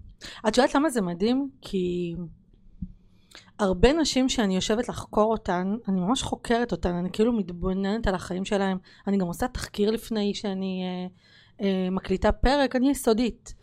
[0.48, 1.50] את יודעת למה זה מדהים?
[1.61, 2.14] כי
[3.59, 8.44] הרבה נשים שאני יושבת לחקור אותן, אני ממש חוקרת אותן, אני כאילו מתבוננת על החיים
[8.44, 11.07] שלהן, אני גם עושה תחקיר לפני שאני אה,
[11.66, 13.55] אה, מקליטה פרק, אני יסודית.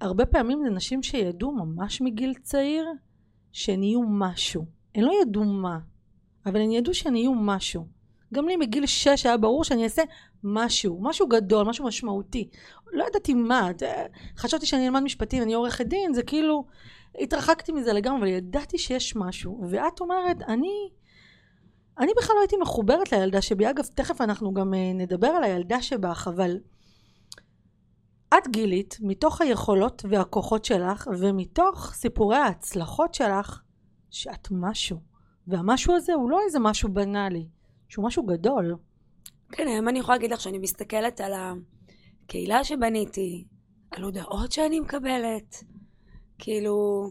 [0.00, 2.86] הרבה פעמים זה נשים שידעו ממש מגיל צעיר
[3.52, 4.66] שהן יהיו משהו.
[4.94, 5.78] הן לא ידעו מה,
[6.46, 7.93] אבל הן ידעו שהן יהיו משהו.
[8.34, 10.02] גם לי מגיל שש היה ברור שאני אעשה
[10.44, 12.48] משהו, משהו גדול, משהו משמעותי.
[12.92, 13.70] לא ידעתי מה,
[14.36, 16.64] חשבתי שאני אלמד משפטים, אני עורכת דין, זה כאילו,
[17.20, 19.64] התרחקתי מזה לגמרי, אבל ידעתי שיש משהו.
[19.70, 20.90] ואת אומרת, אני,
[21.98, 23.70] אני בכלל לא הייתי מחוברת לילדה שבי.
[23.70, 26.58] אגב, תכף אנחנו גם אה, נדבר על הילדה שבך, אבל
[28.38, 33.60] את גילית, מתוך היכולות והכוחות שלך, ומתוך סיפורי ההצלחות שלך,
[34.10, 34.98] שאת משהו.
[35.46, 37.48] והמשהו הזה הוא לא איזה משהו בנאלי,
[37.94, 38.76] שהוא משהו גדול.
[39.52, 41.32] כן, היום אני יכולה להגיד לך שאני מסתכלת על
[42.24, 43.44] הקהילה שבניתי,
[43.90, 45.64] על הודעות שאני מקבלת,
[46.38, 47.08] כאילו,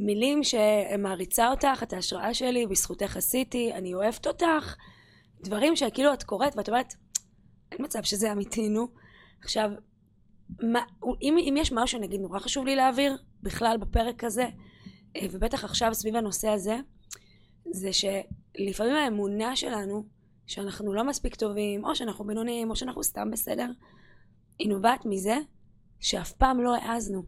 [0.00, 4.76] מילים שמעריצה אותך, את ההשראה שלי, בזכותך עשיתי, אני אוהבת אותך,
[5.44, 6.94] דברים שכאילו את קוראת ואת אומרת,
[7.72, 8.88] אין מצב שזה אמיתי, נו.
[9.42, 9.70] עכשיו,
[10.62, 10.80] מה,
[11.22, 14.46] אם, אם יש משהו שנגיד נורא חשוב לי להעביר, בכלל בפרק הזה,
[15.16, 16.76] אה, ובטח עכשיו סביב הנושא הזה,
[17.70, 17.92] זה
[18.56, 20.04] שלפעמים האמונה שלנו,
[20.46, 23.70] שאנחנו לא מספיק טובים, או שאנחנו בינוניים, או שאנחנו סתם בסדר,
[24.58, 25.36] היא נובעת מזה
[26.00, 27.22] שאף פעם לא העזנו.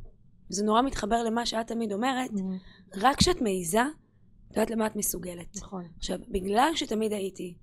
[0.48, 2.98] זה נורא מתחבר למה שאת תמיד אומרת, mm-hmm.
[3.00, 5.56] רק כשאת מעיזה, את יודעת למה את מסוגלת.
[5.56, 5.84] נכון.
[5.96, 7.54] עכשיו, בגלל שתמיד הייתי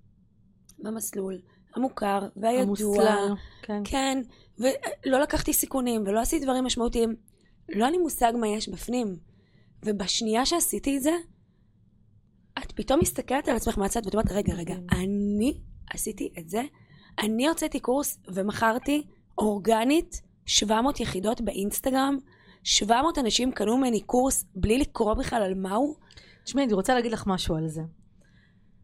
[0.79, 1.41] במסלול
[1.75, 3.81] המוכר והידוע, המוסלר, כן.
[3.85, 4.21] כן,
[4.59, 7.15] ולא לקחתי סיכונים ולא עשיתי דברים משמעותיים,
[7.69, 9.15] לא היה לי מושג מה יש בפנים.
[9.85, 11.11] ובשנייה שעשיתי את זה,
[12.81, 14.97] פתאום מסתכלת על עצמך מהצד ואת אומרת, רגע, רגע, כן.
[14.97, 16.61] אני עשיתי את זה?
[17.19, 22.17] אני הוצאתי קורס ומכרתי אורגנית 700 יחידות באינסטגרם,
[22.63, 25.95] 700 אנשים קנו ממני קורס בלי לקרוא בכלל על מהו.
[26.43, 27.81] תשמעי, אני רוצה להגיד לך משהו על זה.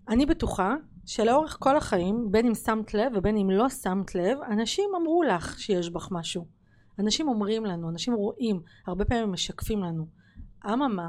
[0.10, 4.90] אני בטוחה שלאורך כל החיים, בין אם שמת לב ובין אם לא שמת לב, אנשים
[5.02, 6.46] אמרו לך שיש בך משהו.
[7.00, 10.08] אנשים אומרים לנו, אנשים רואים, הרבה פעמים משקפים לנו.
[10.66, 11.08] אממה,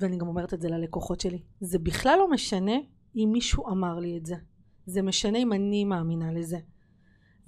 [0.00, 2.76] ואני גם אומרת את זה ללקוחות שלי, זה בכלל לא משנה
[3.16, 4.34] אם מישהו אמר לי את זה.
[4.86, 6.58] זה משנה אם אני מאמינה לזה.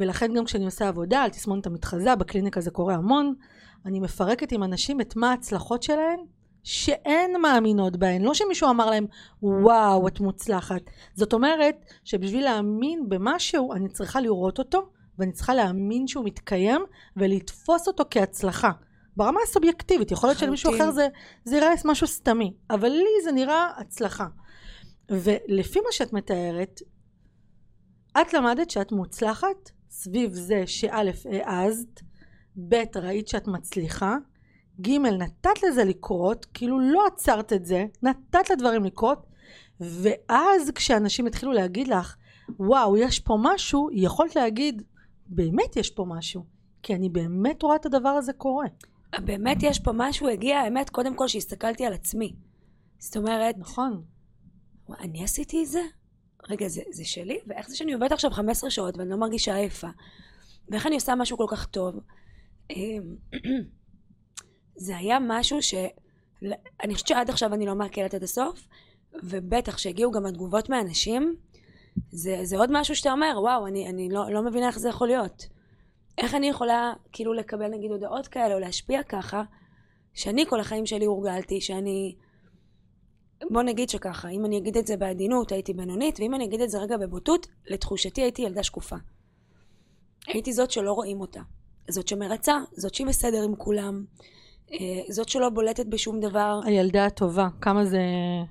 [0.01, 3.35] ולכן גם כשאני עושה עבודה על תסמונת המתחזה, בקליניקה זה קורה המון,
[3.87, 6.21] אני מפרקת עם אנשים את מה ההצלחות שלהן
[6.63, 9.07] שאין מאמינות בהן, לא שמישהו אמר להם
[9.43, 10.83] וואו את מוצלחת.
[11.15, 14.89] זאת אומרת שבשביל להאמין במשהו אני צריכה לראות אותו
[15.19, 16.81] ואני צריכה להאמין שהוא מתקיים
[17.17, 18.71] ולתפוס אותו כהצלחה.
[19.17, 21.09] ברמה הסובייקטיבית, יכול להיות שלמישהו אחר זה,
[21.45, 24.27] זה יראה משהו סתמי, אבל לי זה נראה הצלחה.
[25.11, 26.81] ולפי מה שאת מתארת,
[28.21, 31.11] את למדת שאת מוצלחת סביב זה שא'
[31.45, 32.01] העזת,
[32.57, 34.17] ב' ראית שאת מצליחה,
[34.81, 39.27] ג' נתת לזה לקרות, כאילו לא עצרת את זה, נתת לדברים לקרות,
[39.81, 42.17] ואז כשאנשים התחילו להגיד לך,
[42.59, 44.83] וואו, יש פה משהו, יכולת להגיד,
[45.27, 46.45] באמת יש פה משהו,
[46.83, 48.67] כי אני באמת רואה את הדבר הזה קורה.
[49.21, 52.35] באמת יש פה משהו, הגיע האמת, קודם כל שהסתכלתי על עצמי.
[52.99, 53.59] זאת אומרת...
[53.59, 54.03] נכון.
[55.01, 55.83] אני עשיתי את זה?
[56.49, 57.39] רגע, זה, זה שלי?
[57.47, 59.89] ואיך זה שאני עובדת עכשיו 15 שעות ואני לא מרגישה עייפה?
[60.69, 61.95] ואיך אני עושה משהו כל כך טוב?
[62.71, 63.17] אמ,
[64.85, 65.75] זה היה משהו ש...
[66.83, 68.69] אני חושבת שעד עכשיו אני לא מעכלת עד הסוף,
[69.23, 71.37] ובטח שהגיעו גם התגובות מאנשים,
[72.11, 75.07] זה, זה עוד משהו שאתה אומר, וואו, אני, אני לא, לא מבינה איך זה יכול
[75.07, 75.47] להיות.
[76.19, 79.43] איך אני יכולה כאילו לקבל נגיד הודעות כאלה או להשפיע ככה,
[80.15, 82.15] שאני כל החיים שלי הורגלתי, שאני...
[83.51, 86.71] בוא נגיד שככה, אם אני אגיד את זה בעדינות הייתי בינונית, ואם אני אגיד את
[86.71, 88.97] זה רגע בבוטות, לתחושתי הייתי ילדה שקופה.
[90.27, 91.41] הייתי זאת שלא רואים אותה.
[91.91, 94.05] זאת שמרצה, זאת שהיא בסדר עם כולם,
[94.73, 94.77] אה,
[95.11, 96.61] זאת שלא בולטת בשום דבר.
[96.65, 98.03] הילדה הטובה, כמה זה...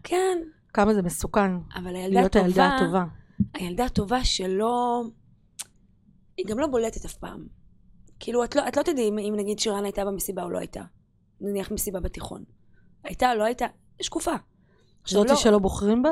[0.03, 0.37] כן.
[0.73, 1.51] כמה זה מסוכן.
[1.75, 2.45] אבל הילדה להיות הטובה...
[2.45, 3.05] הילדה הטובה.
[3.53, 5.01] הילדה הטובה שלא...
[6.37, 7.47] היא גם לא בולטת אף פעם.
[8.19, 10.81] כאילו, את לא, את לא תדעי אם, אם נגיד שירן הייתה במסיבה או לא הייתה.
[11.41, 12.43] נניח מסיבה בתיכון.
[13.03, 13.65] הייתה, לא הייתה,
[14.01, 14.35] שקופה.
[15.05, 15.35] זאת לא...
[15.35, 16.09] שלא בוחרים בה?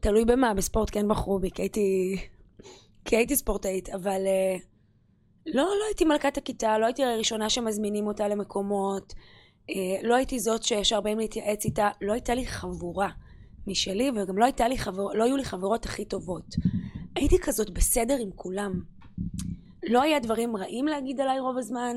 [0.00, 2.16] תלוי במה, בספורט כן בחרו בי, כי הייתי,
[3.04, 4.62] כי הייתי ספורטאית, אבל uh,
[5.46, 10.62] לא, לא הייתי מלכת הכיתה, לא הייתי הראשונה שמזמינים אותה למקומות, uh, לא הייתי זאת
[10.62, 13.08] שישר באים להתייעץ איתה, לא הייתה לי חבורה
[13.66, 16.54] משלי, וגם לא, לי חבר, לא היו לי חברות הכי טובות.
[17.16, 18.80] הייתי כזאת בסדר עם כולם.
[19.88, 21.96] לא היה דברים רעים להגיד עליי רוב הזמן,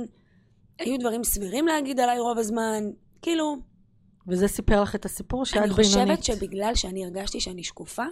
[0.79, 2.83] היו דברים סבירים להגיד עליי רוב הזמן,
[3.21, 3.57] כאילו,
[4.27, 5.85] וזה סיפר לך את הסיפור שאת אני בינונית.
[5.85, 8.05] חושבת שבגלל שאני הרגשתי שאני שקופה,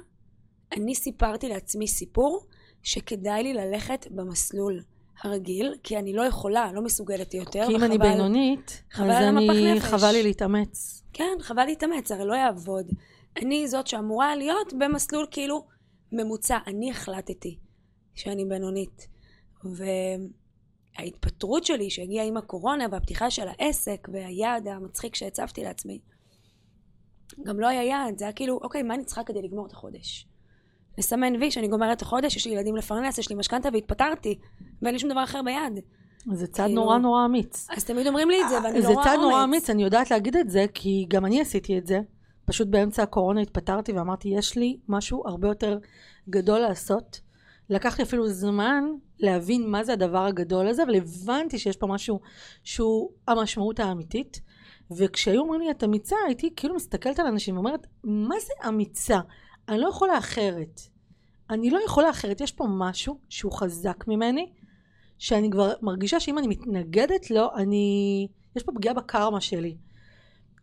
[0.72, 2.46] אני סיפרתי לעצמי סיפור
[2.84, 4.84] שכדאי לי ללכת במסלול
[5.24, 7.68] הרגיל, כי אני לא יכולה, לא מסוגלת יותר.
[7.68, 9.80] כי אם אני בינונית, אז אני.
[9.80, 11.04] חבל לי להתאמץ.
[11.14, 12.92] כן, חבל להתאמץ, הרי לא יעבוד.
[13.42, 15.66] אני זאת שאמורה להיות במסלול כאילו
[16.14, 16.58] ממוצע.
[16.68, 17.58] אני החלטתי
[18.16, 19.08] שאני בינונית.
[21.00, 26.00] וההתפטרות שלי שהגיעה עם הקורונה והפתיחה של העסק והיעד המצחיק שהצבתי לעצמי,
[27.46, 30.28] גם לא היה יעד, זה היה כאילו, אוקיי, מה אני צריכה כדי לגמור את החודש?
[30.98, 34.40] לסמן וי שאני גומרת את החודש, יש לי ילדים לפרנס, יש לי משכנתה והתפטרתי,
[34.82, 35.80] ואין לי שום דבר אחר ביד.
[36.34, 37.68] זה צעד כאילו- נורא נורא אמיץ.
[37.70, 39.44] אז תמיד אומרים לי את זה, ואני זה לא רואה צעד נורא אומץ.
[39.44, 42.00] אמיץ, אני יודעת להגיד את זה, כי גם אני עשיתי את זה.
[42.46, 45.78] פשוט באמצע הקורונה התפטרתי ואמרתי, יש לי משהו הרבה יותר
[46.30, 47.22] גדול לעשות.
[47.70, 48.84] לקח לי אפילו זמן
[49.20, 52.20] להבין מה זה הדבר הגדול הזה, אבל הבנתי שיש פה משהו
[52.64, 54.42] שהוא המשמעות האמיתית.
[54.98, 59.20] וכשהיו אומרים לי את אמיצה, הייתי כאילו מסתכלת על אנשים ואומרת, מה זה אמיצה?
[59.70, 60.82] אני לא יכולה אחרת.
[61.50, 62.42] אני לא יכולה אחרת.
[62.42, 64.52] יש פה משהו שהוא חזק ממני,
[65.18, 68.28] שאני כבר מרגישה שאם אני מתנגדת לו, אני...
[68.56, 69.78] יש פה פגיעה בקרמה שלי.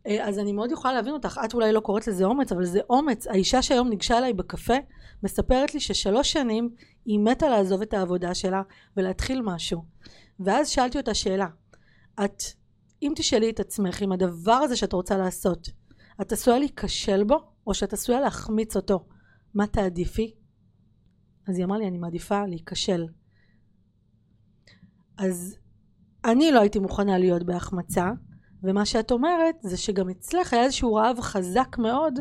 [0.07, 2.81] אה, אז אני מאוד יכולה להבין אותך, את אולי לא קוראת לזה אומץ, אבל זה
[2.91, 3.27] אומץ.
[3.27, 4.75] האישה שהיום ניגשה אליי בקפה,
[5.23, 6.71] מספרת לי ששלוש שנים
[7.05, 8.63] היא מתה לעזוב את העבודה שלה
[8.97, 9.85] ולהתחיל משהו.
[10.41, 11.47] ואז שאלתי אותה שאלה,
[12.25, 12.43] את,
[13.03, 15.69] אם תשאלי את עצמך אם הדבר הזה שאת רוצה לעשות,
[16.21, 19.07] את עשויה להיכשל בו, או שאת עשויה להחמיץ אותו,
[19.55, 20.35] מה תעדיפי?
[21.49, 23.07] אז היא אמרה לי, אני מעדיפה להיכשל.
[25.19, 25.57] אז
[26.25, 28.11] אני לא הייתי מוכנה להיות בהחמצה,
[28.65, 32.19] ומה שאת אומרת זה שגם אצלך היה איזשהו רעב חזק מאוד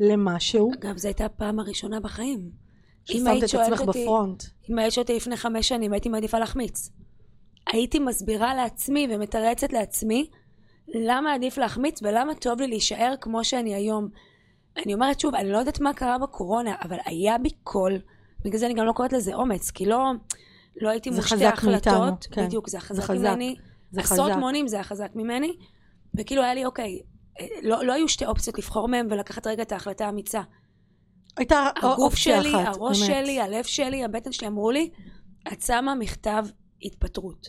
[0.00, 2.50] למשהו, אגב, זו הייתה הפעם הראשונה בחיים.
[3.04, 4.42] ששמת את עצמך אותי- בפרונט.
[4.70, 6.90] אם היית שואלת אותי לפני חמש שנים, הייתי מעדיפה להחמיץ.
[7.72, 10.30] הייתי מסבירה לעצמי ומתרצת לעצמי
[10.94, 14.08] למה עדיף להחמיץ ולמה טוב לי להישאר כמו שאני היום.
[14.84, 17.98] אני אומרת שוב, אני לא יודעת מה קרה בקורונה, אבל היה בי קול,
[18.44, 20.10] בגלל זה אני גם לא קוראת לזה אומץ, כי לא,
[20.80, 21.92] לא הייתי זה מול שתי חזק החלטות.
[21.92, 22.46] מאיתנו, כן.
[22.46, 23.56] בדיוק, זה חזק חזק, ממני.
[23.90, 24.40] זה עשרות חזק.
[24.40, 25.56] מונים זה היה חזק ממני,
[26.14, 27.00] וכאילו היה לי, אוקיי,
[27.40, 30.42] אה, לא, לא היו שתי אופציות לבחור מהם ולקחת רגע את ההחלטה האמיצה.
[31.36, 33.06] הייתה הגוף אופציה שלי, אחת, הראש אמת.
[33.06, 34.90] שלי, הלב שלי, הבטן שלי אמרו לי,
[35.52, 36.46] את שמה מכתב
[36.82, 37.46] התפטרות.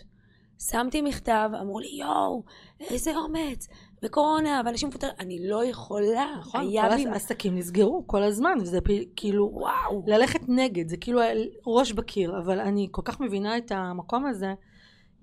[0.60, 2.44] שמתי מכתב, אמרו לי, יואו,
[2.80, 3.68] איזה אומץ,
[4.04, 6.26] וקורונה, ואנשים מפוטרים, אני לא יכולה.
[6.40, 7.08] נכון, היה כל בי...
[7.08, 10.04] העסקים נסגרו כל הזמן, וזה פי- כאילו, וואו.
[10.08, 11.22] ללכת נגד, זה כאילו
[11.68, 14.54] ראש בקיר, אבל אני כל כך מבינה את המקום הזה,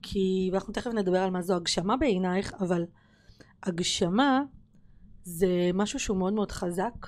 [0.07, 2.85] כי, ואנחנו תכף נדבר על מה זו הגשמה בעינייך, אבל
[3.63, 4.43] הגשמה
[5.23, 7.07] זה משהו שהוא מאוד מאוד חזק,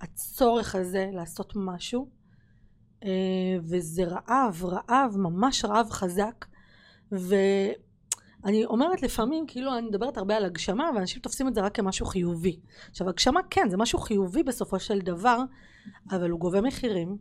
[0.00, 2.08] הצורך הזה לעשות משהו,
[3.04, 6.46] אה, וזה רעב, רעב, ממש רעב חזק,
[7.12, 12.06] ואני אומרת לפעמים, כאילו אני מדברת הרבה על הגשמה, ואנשים תופסים את זה רק כמשהו
[12.06, 12.60] חיובי.
[12.90, 15.38] עכשיו הגשמה כן, זה משהו חיובי בסופו של דבר,
[16.10, 17.16] אבל הוא גובה מחירים,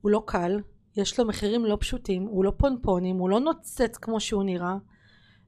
[0.00, 0.60] הוא לא קל,
[0.96, 4.76] יש לו מחירים לא פשוטים, הוא לא פונפונים, הוא לא נוצץ כמו שהוא נראה,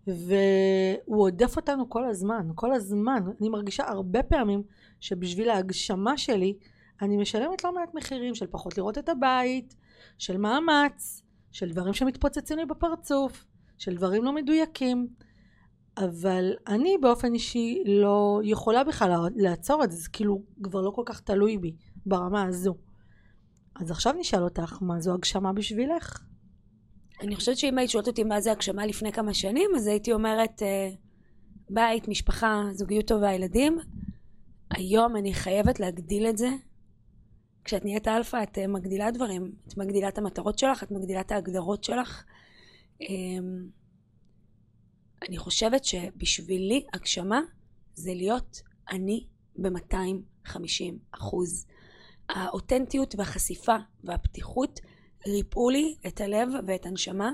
[0.06, 3.22] והוא עודף אותנו כל הזמן, כל הזמן.
[3.40, 4.62] אני מרגישה הרבה פעמים
[5.00, 6.54] שבשביל ההגשמה שלי,
[7.02, 9.74] אני משלמת לא מעט מחירים של פחות לראות את הבית,
[10.18, 13.46] של מאמץ, של דברים שמתפוצצים לי בפרצוף,
[13.78, 15.08] של דברים לא מדויקים.
[15.98, 21.02] אבל אני באופן אישי לא יכולה בכלל לעצור את זה, זה כאילו כבר לא כל
[21.06, 21.72] כך תלוי בי
[22.06, 22.74] ברמה הזו.
[23.80, 26.22] אז עכשיו נשאל אותך, מה זו הגשמה בשבילך?
[27.20, 30.62] אני חושבת שאם היית שואלת אותי מה זה הגשמה לפני כמה שנים, אז הייתי אומרת,
[30.62, 30.90] אה,
[31.70, 33.78] בית, משפחה, זוגיות טובה, ילדים.
[34.70, 36.48] היום אני חייבת להגדיל את זה.
[37.64, 39.52] כשאת נהיית אלפא, את אה, מגדילה דברים.
[39.68, 42.24] את מגדילה את המטרות שלך, את מגדילה את ההגדרות שלך.
[43.00, 43.68] אמ,
[45.28, 47.40] אני חושבת שבשבילי הגשמה
[47.94, 51.66] זה להיות אני ב-250 אחוז.
[52.28, 54.80] האותנטיות והחשיפה והפתיחות
[55.28, 57.30] ריפאו לי את הלב ואת הנשמה.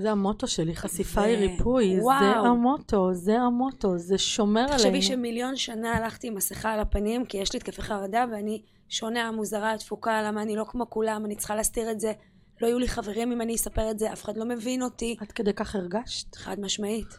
[0.00, 2.20] זה המוטו שלי, חשיפה ו- היא ריפוי, וואו.
[2.20, 4.76] זה המוטו, זה המוטו, זה שומר עלינו.
[4.76, 9.30] תחשבי שמיליון שנה הלכתי עם מסכה על הפנים כי יש לי התקפי חרדה ואני שונה,
[9.30, 12.12] מוזרה, תפוקה, למה אני לא כמו כולם, אני צריכה להסתיר את זה.
[12.60, 15.16] לא יהיו לי חברים אם אני אספר את זה, אף אחד לא מבין אותי.
[15.20, 16.36] עד כדי כך הרגשת?
[16.36, 17.18] חד משמעית.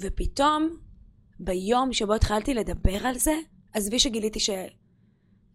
[0.00, 0.68] ופתאום,
[1.40, 3.34] ביום שבו התחלתי לדבר על זה,
[3.74, 4.40] עזבי שגיליתי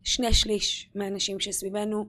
[0.08, 2.06] ששני שליש מהאנשים שסביבנו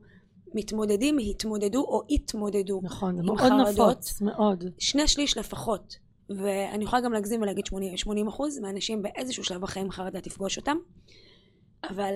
[0.54, 3.68] מתמודדים, התמודדו או התמודדו נכון, זה מאוד.
[3.68, 4.64] נפוץ, מאוד.
[4.78, 5.96] שני שליש לפחות.
[6.30, 10.76] ואני יכולה גם להגזים ולהגיד 80, 80 אחוז מהאנשים באיזשהו שלב בחיים חרדה תפגוש אותם.
[11.90, 12.14] אבל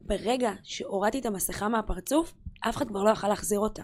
[0.00, 2.34] ברגע שהורדתי את המסכה מהפרצוף,
[2.68, 3.82] אף אחד כבר לא יכל להחזיר אותה.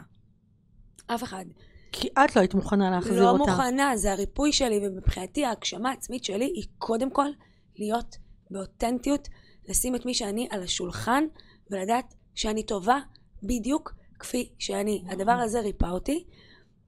[1.07, 1.45] אף אחד.
[1.93, 3.51] כי את לא היית מוכנה להחזיר לא אותה.
[3.51, 7.27] מוכנה, זה הריפוי שלי, ומבחינתי ההגשמה העצמית שלי היא קודם כל
[7.77, 8.17] להיות
[8.51, 9.29] באותנטיות,
[9.69, 11.25] לשים את מי שאני על השולחן,
[11.71, 12.99] ולדעת שאני טובה
[13.43, 15.05] בדיוק כפי שאני.
[15.09, 16.25] הדבר הזה ריפא אותי,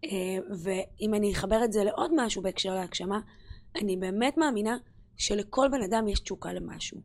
[0.04, 0.10] אה,
[0.62, 3.20] ואם אני אחבר את זה לעוד משהו בהקשר להגשמה,
[3.76, 4.76] אני באמת מאמינה
[5.16, 7.00] שלכל בן אדם יש תשוקה למשהו.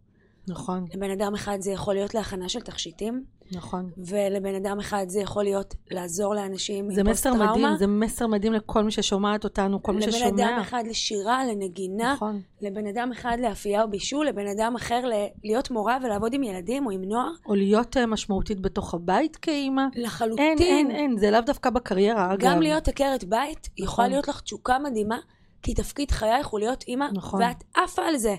[0.48, 3.90] נכון, לבן אדם אחד זה יכול להיות להכנה של תכשיטים, נכון.
[3.98, 7.52] ולבן אדם אחד זה יכול להיות לעזור לאנשים זה עם מסר פוסט-טראומה.
[7.52, 10.30] מדהים, זה מסר מדהים לכל מי ששומעת אותנו, כל מי לבן ששומע.
[10.30, 12.42] אדם אחד לשירה, לנגינה, נכון.
[12.62, 16.86] לבן אדם אחד לאפייה או בישול, לבן אדם אחר ל- להיות מורה ולעבוד עם ילדים
[16.86, 17.32] או עם נוער.
[17.46, 19.84] או להיות אה, משמעותית בתוך הבית כאימא.
[19.96, 20.46] לחלוטין.
[20.46, 22.40] אין, אין, אין, זה לאו דווקא בקריירה, אגב.
[22.50, 24.10] גם להיות עקרת בית, יכולה נכון.
[24.10, 25.18] להיות לך תשוקה מדהימה,
[25.62, 27.42] כי תפקיד חייך הוא להיות אימא, נכון.
[27.42, 28.36] ואת עפה על זה.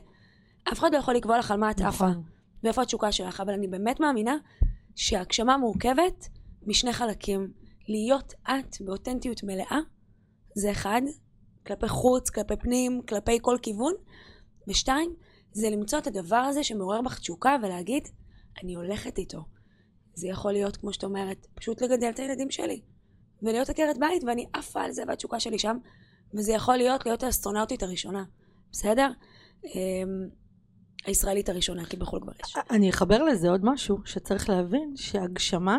[0.72, 2.22] אף אחד לא יכול לקבוע לך על מה את עפה, נכון,
[2.64, 4.36] ואיפה התשוקה שלך, אבל אני באמת מאמינה
[4.96, 6.28] שהגשמה מורכבת
[6.66, 7.52] משני חלקים.
[7.88, 9.78] להיות את באותנטיות מלאה,
[10.54, 11.02] זה אחד,
[11.66, 13.94] כלפי חוץ, כלפי פנים, כלפי כל כיוון,
[14.68, 15.14] ושתיים,
[15.52, 18.08] זה למצוא את הדבר הזה שמעורר בך תשוקה ולהגיד,
[18.62, 19.44] אני הולכת איתו.
[20.14, 22.80] זה יכול להיות, כמו שאת אומרת, פשוט לגדל את הילדים שלי.
[23.42, 25.76] ולהיות עקרת בית, ואני עפה על זה, והתשוקה שלי שם.
[26.34, 28.24] וזה יכול להיות להיות האסטרונאוטית הראשונה,
[28.72, 29.10] בסדר?
[31.04, 32.54] הישראלית הראשונה, כי בחו"ל כבר יש.
[32.70, 35.78] אני אחבר לזה עוד משהו, שצריך להבין שהגשמה,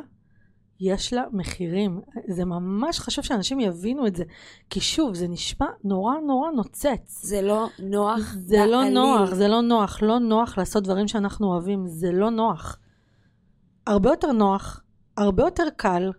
[0.80, 2.02] יש לה מחירים.
[2.28, 4.24] זה ממש חשוב שאנשים יבינו את זה.
[4.70, 7.22] כי שוב, זה נשמע נורא נורא נוצץ.
[7.24, 8.94] זה לא נוח זה לא בעליל.
[8.94, 10.02] נוח, זה לא נוח.
[10.02, 11.88] לא נוח לעשות דברים שאנחנו אוהבים.
[11.88, 12.78] זה לא נוח.
[13.88, 14.84] הרבה יותר נוח,
[15.18, 16.12] הרבה יותר קל,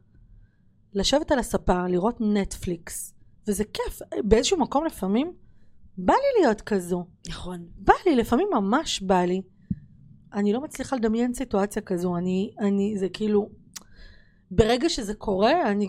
[0.95, 3.15] לשבת על הספה, לראות נטפליקס,
[3.49, 4.01] וזה כיף.
[4.25, 5.33] באיזשהו מקום לפעמים,
[5.99, 7.05] בא לי להיות כזו.
[7.29, 7.67] נכון.
[7.77, 9.43] בא לי, לפעמים ממש בא לי.
[10.33, 13.49] אני לא מצליחה לדמיין סיטואציה כזו, אני, אני, זה כאילו,
[14.51, 15.89] ברגע שזה קורה, אני,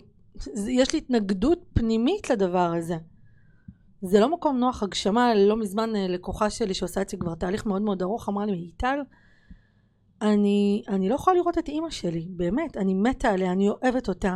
[0.68, 2.98] יש לי התנגדות פנימית לדבר הזה.
[4.02, 7.66] זה לא מקום נוח, הגשמה, לא מזמן אה, לקוחה שלי שעושה את זה כבר תהליך
[7.66, 9.00] מאוד מאוד ארוך, אמרה לי, מיטל,
[10.22, 14.36] אני, אני לא יכולה לראות את אימא שלי, באמת, אני מתה עליה, אני אוהבת אותה,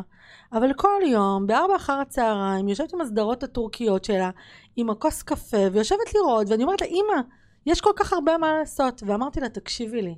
[0.54, 4.30] אבל כל יום, בארבע אחר הצהריים, יושבת עם הסדרות הטורקיות שלה,
[4.76, 7.22] עם הכוס קפה, ויושבת לראות, ואני אומרת לה, אימא,
[7.66, 9.04] יש כל כך הרבה מה לעשות.
[9.06, 10.16] ואמרתי לה, תקשיבי לי,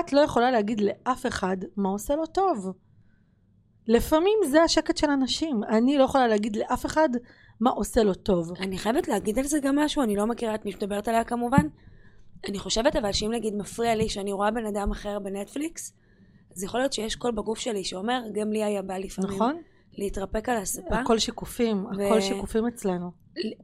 [0.00, 2.72] את לא יכולה להגיד לאף אחד מה עושה לו טוב.
[3.88, 5.64] לפעמים זה השקט של אנשים.
[5.64, 7.08] אני לא יכולה להגיד לאף אחד
[7.60, 8.52] מה עושה לו טוב.
[8.60, 11.66] אני חייבת להגיד על זה גם משהו, אני לא מכירה את מי שמדברת עליה כמובן.
[12.48, 15.92] אני חושבת אבל שאם נגיד מפריע לי שאני רואה בן אדם אחר בנטפליקס,
[16.56, 19.62] אז יכול להיות שיש קול בגוף שלי שאומר, גם לי היה בא לפעמים נכון?
[19.92, 20.94] להתרפק על הספה.
[20.94, 23.10] הכל שיקופים, ו- הכל שיקופים אצלנו.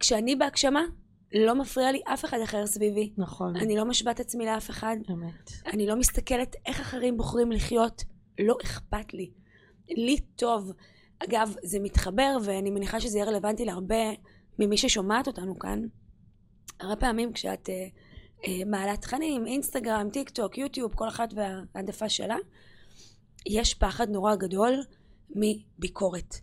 [0.01, 0.83] כשאני בהגשמה,
[1.33, 3.13] לא מפריע לי אף אחד אחר סביבי.
[3.19, 4.97] נכון, אני לא משווה את עצמי לאף אחד.
[5.11, 5.51] אמת.
[5.67, 8.05] אני לא מסתכלת איך אחרים בוחרים לחיות.
[8.41, 9.31] לא אכפת לי.
[9.89, 10.73] לי טוב.
[11.19, 14.11] אגב, זה מתחבר, ואני מניחה שזה יהיה רלוונטי להרבה
[14.59, 15.83] ממי ששומעת אותנו כאן.
[16.81, 17.87] הרבה פעמים כשאת אה,
[18.67, 22.37] מעלה תכנים, אינסטגרם, טיק טוק, יוטיוב, כל אחת והעדפה שלה,
[23.47, 24.83] יש פחד נורא גדול
[25.31, 26.35] מביקורת.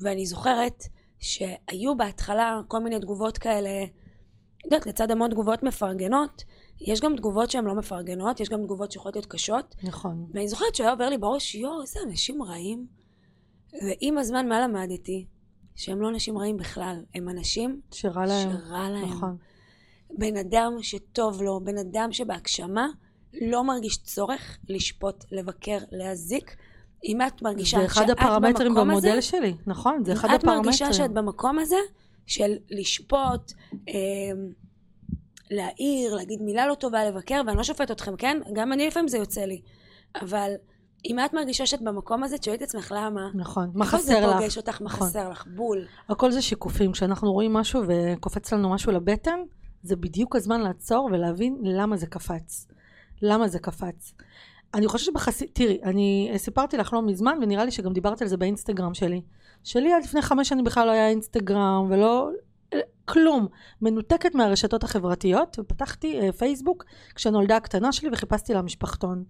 [0.00, 0.84] ואני זוכרת
[1.18, 3.70] שהיו בהתחלה כל מיני תגובות כאלה,
[4.64, 6.44] יודעת, לצד המון תגובות מפרגנות,
[6.80, 10.26] יש גם תגובות שהן לא מפרגנות, יש גם תגובות שיכולות להיות קשות, נכון.
[10.34, 12.86] ואני זוכרת שהיה עובר לי בראש, יואו, איזה אנשים רעים.
[13.72, 15.26] ועם הזמן מה למדתי?
[15.74, 18.50] שהם לא אנשים רעים בכלל, הם אנשים שרע להם.
[18.50, 19.04] שרע להם.
[19.04, 19.36] נכון.
[20.10, 22.86] בן אדם שטוב לו, בן אדם שבהגשמה
[23.42, 26.56] לא מרגיש צורך לשפוט, לבקר, להזיק.
[27.04, 30.28] אם את מרגישה זה אחד שאת הפרמטרים במקום במודל הזה, שלי, נכון, זה אם אחד
[30.28, 30.64] את הפרמטרים.
[30.64, 31.76] מרגישה שאת במקום הזה
[32.26, 33.52] של לשפוט,
[33.88, 33.94] אה,
[35.50, 38.40] להעיר, להגיד מילה לא טובה, לבקר, ואני לא שופט אתכם, כן?
[38.52, 39.60] גם אני לפעמים זה יוצא לי.
[40.20, 40.52] אבל
[41.04, 43.30] אם את מרגישה שאת במקום הזה, תשאלי את עצמך למה.
[43.34, 44.36] נכון, מה איפה חסר זה לך?
[44.36, 45.08] פוגש אותך, מה נכון.
[45.08, 45.86] חסר לך, בול.
[46.08, 46.92] הכל זה שיקופים.
[46.92, 49.40] כשאנחנו רואים משהו וקופץ לנו משהו לבטן,
[49.86, 52.68] זה בדיוק הזמן לעצור ולהבין למה זה קפץ.
[53.22, 54.14] למה זה קפץ.
[54.74, 55.46] אני חושבת שבחסי...
[55.46, 59.20] תראי, אני סיפרתי לך לא מזמן, ונראה לי שגם דיברתי על זה באינסטגרם שלי.
[59.64, 62.30] שלי עד לפני חמש שנים בכלל לא היה אינסטגרם, ולא...
[63.04, 63.46] כלום.
[63.82, 69.24] מנותקת מהרשתות החברתיות, ופתחתי אה, פייסבוק כשנולדה הקטנה שלי וחיפשתי לה משפחתון.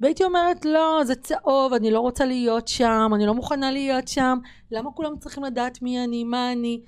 [0.00, 4.38] והייתי אומרת, לא, זה צהוב, אני לא רוצה להיות שם, אני לא מוכנה להיות שם,
[4.70, 6.80] למה כולם צריכים לדעת מי אני, מה אני?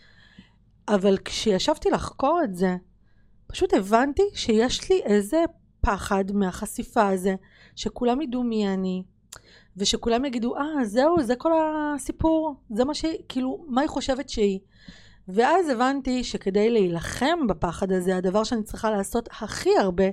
[0.89, 2.77] אבל כשישבתי לחקור את זה,
[3.55, 5.45] פשוט הבנתי שיש לי איזה
[5.81, 7.35] פחד מהחשיפה הזה,
[7.77, 9.03] שכולם ידעו מי אני,
[9.77, 14.59] ושכולם יגידו, אה, זהו, זה כל הסיפור, זה מה שהיא, כאילו, מה היא חושבת שהיא.
[15.29, 20.05] ואז הבנתי שכדי להילחם בפחד הזה, הדבר שאני צריכה לעשות הכי הרבה,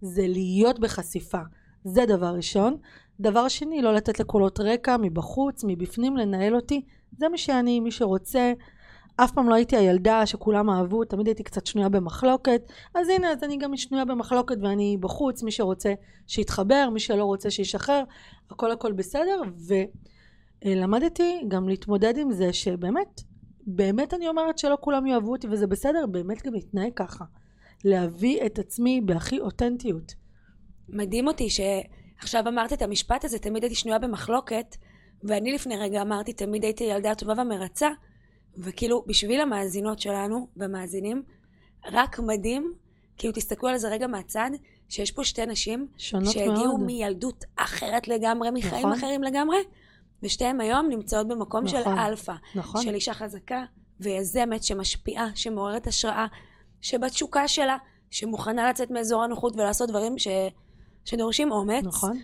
[0.00, 1.40] זה להיות בחשיפה.
[1.84, 2.76] זה דבר ראשון.
[3.20, 6.82] דבר שני, לא לתת לקולות רקע מבחוץ, מבפנים, לנהל אותי.
[7.18, 8.52] זה מי שאני, מי שרוצה.
[9.24, 12.62] אף פעם לא הייתי הילדה שכולם אהבו, תמיד הייתי קצת שנויה במחלוקת.
[12.94, 15.94] אז הנה, אז אני גם שנויה במחלוקת ואני בחוץ, מי שרוצה
[16.26, 18.02] שיתחבר, מי שלא רוצה שישחרר,
[18.50, 19.40] הכל הכל בסדר.
[20.64, 23.22] ולמדתי גם להתמודד עם זה שבאמת,
[23.66, 27.24] באמת אני אומרת שלא כולם יאהבו אותי וזה בסדר, באמת גם להתנהג ככה.
[27.84, 30.14] להביא את עצמי בהכי אותנטיות.
[30.88, 34.76] מדהים אותי שעכשיו אמרת את המשפט הזה, תמיד הייתי שנויה במחלוקת,
[35.24, 37.88] ואני לפני רגע אמרתי, תמיד הייתי ילדה טובה ומרצה,
[38.56, 41.22] וכאילו, בשביל המאזינות שלנו והמאזינים,
[41.92, 42.72] רק מדהים,
[43.16, 44.50] כאילו, תסתכלו על זה רגע מהצד,
[44.88, 46.80] שיש פה שתי נשים, שונות שהגיעו מאוד.
[46.80, 48.98] מילדות אחרת לגמרי, מחיים נכון.
[48.98, 49.58] אחרים לגמרי,
[50.22, 51.98] ושתיהן היום נמצאות במקום של נכון.
[51.98, 52.82] אלפא, נכון.
[52.82, 53.64] של אישה חזקה
[54.00, 56.26] ויזמת, שמשפיעה, שמעוררת השראה,
[56.80, 57.76] שבתשוקה שלה,
[58.10, 60.28] שמוכנה לצאת מאזור הנוחות ולעשות דברים ש...
[61.04, 61.84] שדורשים אומץ.
[61.84, 62.18] נכון.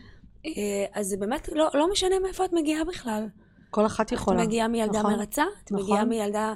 [0.46, 3.26] אה, אז זה באמת לא, לא משנה מאיפה את מגיעה בכלל.
[3.74, 4.42] כל אחת יכולה.
[4.42, 5.84] את מגיעה מילדה נכון, מרצה, את נכון.
[5.84, 6.54] מגיעה מילדה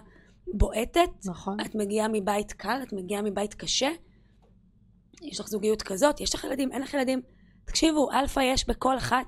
[0.55, 1.61] בועטת, נכון.
[1.61, 3.89] את מגיעה מבית קל, את מגיעה מבית קשה.
[5.23, 7.21] יש לך זוגיות כזאת, יש לך ילדים, אין לך ילדים.
[7.65, 9.27] תקשיבו, אלפא יש בכל אחת.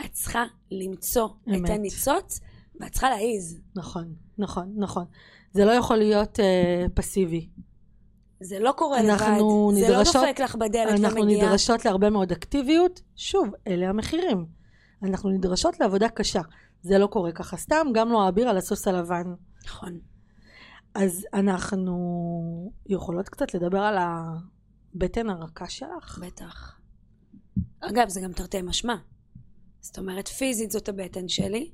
[0.00, 1.64] את צריכה למצוא אמת.
[1.64, 2.40] את הניצוץ,
[2.80, 3.60] ואת צריכה להעיז.
[3.76, 5.04] נכון, נכון, נכון.
[5.52, 7.48] זה לא יכול להיות אה, פסיבי.
[8.40, 11.46] זה לא קורה אנחנו לבד, זה לא נדרשות- דופק לך בדלת אנחנו ומגיע.
[11.46, 13.00] נדרשות להרבה מאוד אקטיביות.
[13.16, 14.46] שוב, אלה המחירים.
[15.02, 16.40] אנחנו נדרשות לעבודה קשה.
[16.82, 19.34] זה לא קורה ככה סתם, גם לא האביר על הסוס הלבן.
[19.64, 19.98] נכון.
[20.94, 26.18] אז אנחנו יכולות קצת לדבר על הבטן הרכה שלך?
[26.22, 26.80] בטח.
[27.80, 28.96] אגב, זה גם תרתי משמע.
[29.80, 31.70] זאת אומרת, פיזית זאת הבטן שלי,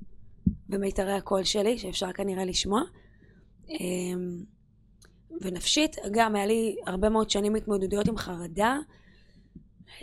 [0.69, 2.83] במיתרי הקול שלי, שאפשר כנראה לשמוע.
[3.69, 4.45] אמ,
[5.41, 8.79] ונפשית, גם היה לי הרבה מאוד שנים התמודדויות עם חרדה.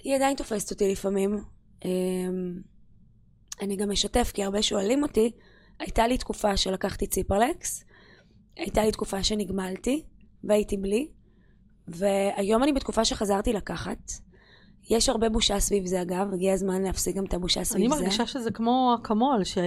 [0.04, 1.38] היא עדיין תופסת אותי לפעמים.
[3.62, 5.32] אני גם אשתף, כי הרבה שואלים אותי,
[5.80, 7.84] הייתה לי תקופה שלקחתי ציפרלקס,
[8.58, 10.04] הייתה לי תקופה שנגמלתי,
[10.44, 11.08] והייתי בלי,
[11.88, 14.12] והיום אני בתקופה שחזרתי לקחת.
[14.90, 18.04] יש הרבה בושה סביב זה אגב, הגיע הזמן להפסיק גם את הבושה סביב אני זה.
[18.04, 19.62] מרגישה שזה כמו אקמול, שכל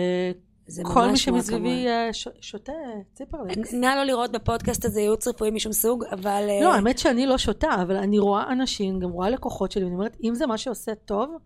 [0.66, 1.86] זה מי שמסביבי.
[1.88, 2.72] אה, ש- שותה
[3.14, 3.74] ציפרלקס.
[3.74, 6.46] נא לא לראות בפודקאסט הזה ייעוץ רפואי משום סוג, אבל...
[6.50, 9.94] אה, לא, האמת שאני לא שותה, אבל אני רואה אנשים, גם רואה לקוחות שלי, ואני
[9.94, 11.36] אומרת, אם זה מה שעושה טוב,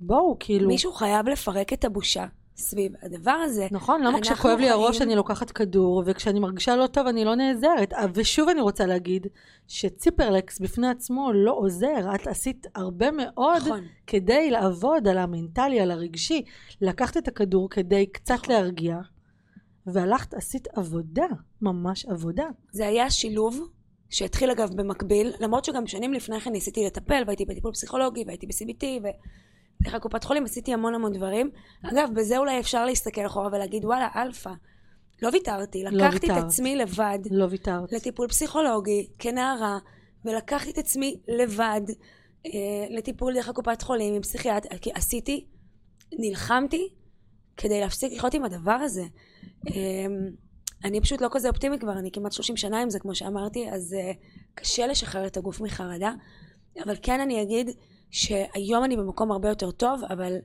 [0.00, 0.68] בואו, כאילו...
[0.68, 2.26] מישהו חייב לפרק את הבושה
[2.56, 3.66] סביב הדבר הזה.
[3.70, 7.92] נכון, למה כשכואב לי הראש אני לוקחת כדור, וכשאני מרגישה לא טוב אני לא נעזרת.
[7.92, 9.26] אה, ושוב אני רוצה להגיד,
[9.68, 12.14] שציפרלקס בפני עצמו לא עוזר.
[12.14, 13.84] את עשית הרבה מאוד נכון.
[14.06, 16.42] כדי לעבוד על המנטלי, על הרגשי.
[16.80, 18.54] לקחת את הכדור כדי קצת נכון.
[18.54, 18.98] להרגיע,
[19.86, 21.26] והלכת, עשית עבודה,
[21.62, 22.46] ממש עבודה.
[22.72, 23.68] זה היה שילוב
[24.10, 28.84] שהתחיל אגב במקביל, למרות שגם שנים לפני כן ניסיתי לטפל, והייתי בטיפול פסיכולוגי, והייתי ב-CBT,
[29.80, 31.50] ודרך הקופת חולים עשיתי המון המון דברים.
[31.82, 34.52] אגב, בזה אולי אפשר להסתכל אחורה ולהגיד, וואלה, אלפא,
[35.22, 36.44] לא ויתרתי, לא לקחתי את ויתרת.
[36.44, 37.92] עצמי לבד לא ויתרת.
[37.92, 39.78] לטיפול פסיכולוגי כנערה,
[40.24, 41.80] ולקחתי את עצמי לבד
[42.46, 45.46] אה, לטיפול דרך הקופת חולים עם פסיכיאטר, כי עשיתי,
[46.18, 46.88] נלחמתי
[47.56, 49.04] כדי להפסיק לחיות עם הדבר הזה.
[49.68, 50.06] אה,
[50.84, 53.94] אני פשוט לא כזה אופטימית כבר, אני כמעט 30 שנה עם זה, כמו שאמרתי, אז
[53.94, 54.12] אה,
[54.54, 56.12] קשה לשחרר את הגוף מחרדה.
[56.84, 57.70] אבל כן אני אגיד
[58.16, 60.36] שהיום אני במקום הרבה יותר טוב, אבל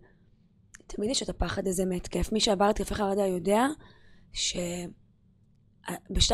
[0.87, 2.31] תמיד יש את הפחד הזה מהתקף.
[2.31, 3.67] מי שעבר התקפי חרדה יודע
[4.33, 4.91] שבשלב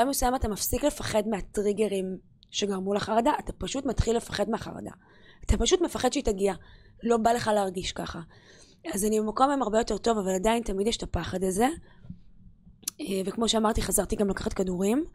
[0.09, 2.17] מסוים אתה מפסיק לפחד מהטריגרים
[2.51, 4.91] שגרמו לחרדה, אתה פשוט מתחיל לפחד מהחרדה.
[5.45, 6.53] אתה פשוט מפחד שהיא תגיע,
[7.03, 8.19] לא בא לך להרגיש ככה.
[8.93, 11.67] אז אני במקום היום הרבה יותר טוב, אבל עדיין תמיד יש את הפחד הזה.
[13.25, 15.05] וכמו שאמרתי, חזרתי גם לקחת כדורים,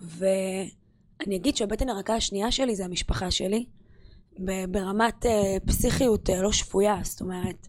[0.00, 3.66] ואני אגיד שהבטן הרכה השנייה שלי זה המשפחה שלי,
[4.68, 7.68] ברמת אה, פסיכיות אה, לא שפויה, זאת אומרת,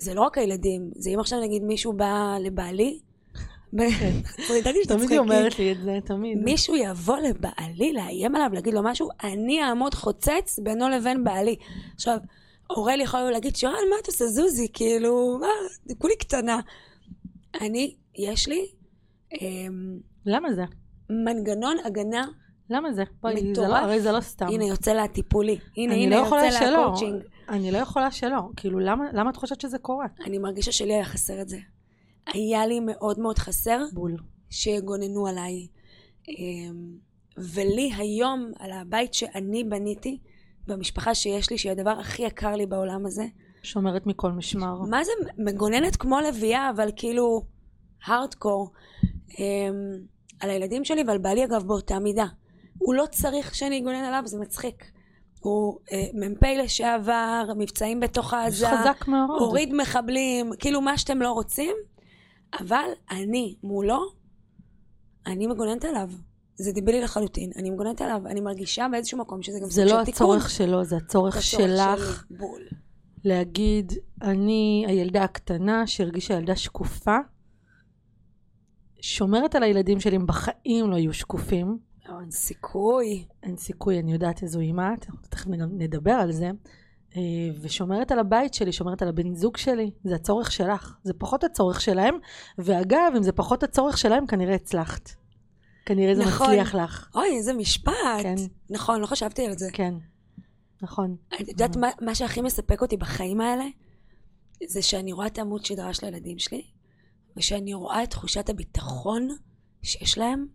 [0.00, 3.00] זה לא רק הילדים, זה אם עכשיו נגיד מישהו בא לבעלי,
[4.58, 5.10] ידעתי תמיד.
[5.10, 6.38] היא אומרת לי את זה, תמיד.
[6.38, 11.56] מישהו יבוא לבעלי, לאיים עליו, להגיד לו משהו, אני אעמוד חוצץ בינו לבין בעלי.
[11.94, 12.18] עכשיו,
[12.70, 14.68] אורל יכול להגיד, שרן, מה את עושה, זוזי?
[14.72, 15.46] כאילו, מה,
[15.98, 16.60] כולי קטנה.
[17.60, 18.66] אני, יש לי
[19.40, 20.64] אמ, למה זה?
[21.10, 22.24] מנגנון הגנה,
[22.70, 23.02] למה זה?
[23.22, 23.76] בואי, זה לא-.
[23.76, 24.46] הרי זה לא סתם.
[24.46, 26.82] הנה יוצא לה הטיפולי, הנה, אני הנה לא יוצא לה שלא.
[26.82, 27.22] הקואוצ'ינג.
[27.48, 28.40] אני לא יכולה שלא.
[28.56, 30.06] כאילו, למה למה את חושבת שזה קורה?
[30.24, 31.58] אני מרגישה שלי היה חסר את זה.
[32.26, 34.16] היה לי מאוד מאוד חסר בול.
[34.50, 35.66] שיגוננו עליי.
[36.28, 36.96] אמ,
[37.38, 40.18] ולי היום, על הבית שאני בניתי,
[40.66, 43.26] במשפחה שיש לי, שהיא הדבר הכי יקר לי בעולם הזה,
[43.62, 44.82] שומרת מכל משמר.
[44.82, 47.42] מה זה מגוננת כמו לביאה, אבל כאילו
[48.04, 48.70] הארדקור,
[49.38, 49.44] אמ,
[50.40, 52.26] על הילדים שלי ועל בעלי אגב באותה מידה.
[52.82, 54.84] הוא לא צריך שאני אגונן עליו, זה מצחיק.
[55.40, 59.40] הוא אה, מ"פ לשעבר, מבצעים בתוך זה עזה, חזק מאוד.
[59.40, 61.76] הוריד מחבלים, כאילו מה שאתם לא רוצים,
[62.60, 64.00] אבל אני מולו,
[65.26, 66.10] אני מגוננת עליו.
[66.54, 70.04] זה דיבלי לחלוטין, אני מגוננת עליו, אני מרגישה באיזשהו מקום שזה גם סוג של לא
[70.04, 70.26] תיקון.
[70.38, 72.62] הצורך שלו, זה הצורך זה הצורך שלך שלי, בול.
[73.24, 77.16] להגיד, אני הילדה הקטנה שהרגישה ילדה שקופה,
[79.00, 81.78] שומרת על הילדים שלי, הם בחיים לא יהיו שקופים.
[82.22, 83.24] אין סיכוי.
[83.42, 86.50] אין סיכוי, אני יודעת איזו אימא את, תכף נדבר על זה.
[87.16, 87.20] אה,
[87.60, 91.80] ושומרת על הבית שלי, שומרת על הבן זוג שלי, זה הצורך שלך, זה פחות הצורך
[91.80, 92.14] שלהם,
[92.58, 95.10] ואגב, אם זה פחות הצורך שלהם, כנראה הצלחת.
[95.86, 96.46] כנראה זה נכון.
[96.46, 97.10] מצליח לך.
[97.14, 97.92] אוי, איזה משפט.
[98.22, 98.34] כן.
[98.70, 99.68] נכון, לא חשבתי על זה.
[99.72, 99.94] כן,
[100.82, 101.16] נכון.
[101.34, 103.64] את יודעת מה, מה שהכי מספק אותי בחיים האלה?
[104.66, 106.62] זה שאני רואה את עמוד שדרה של הילדים שלי,
[107.36, 109.28] ושאני רואה את תחושת הביטחון
[109.82, 110.46] שיש להם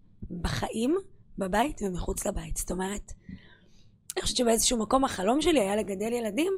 [0.42, 0.98] בחיים,
[1.38, 2.58] בבית ומחוץ לבית.
[2.58, 3.14] זאת אומרת,
[4.16, 6.54] אני חושבת שבאיזשהו מקום החלום שלי היה לגדל ילדים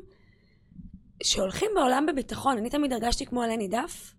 [1.24, 2.58] שהולכים בעולם בביטחון.
[2.58, 4.14] אני תמיד הרגשתי כמו עלה נידף,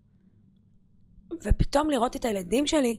[1.43, 2.97] ופתאום לראות את הילדים שלי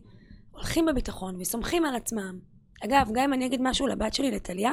[0.50, 2.38] הולכים בביטחון וסומכים על עצמם.
[2.84, 4.72] אגב, גם אם אני אגיד משהו לבת שלי, לטליה,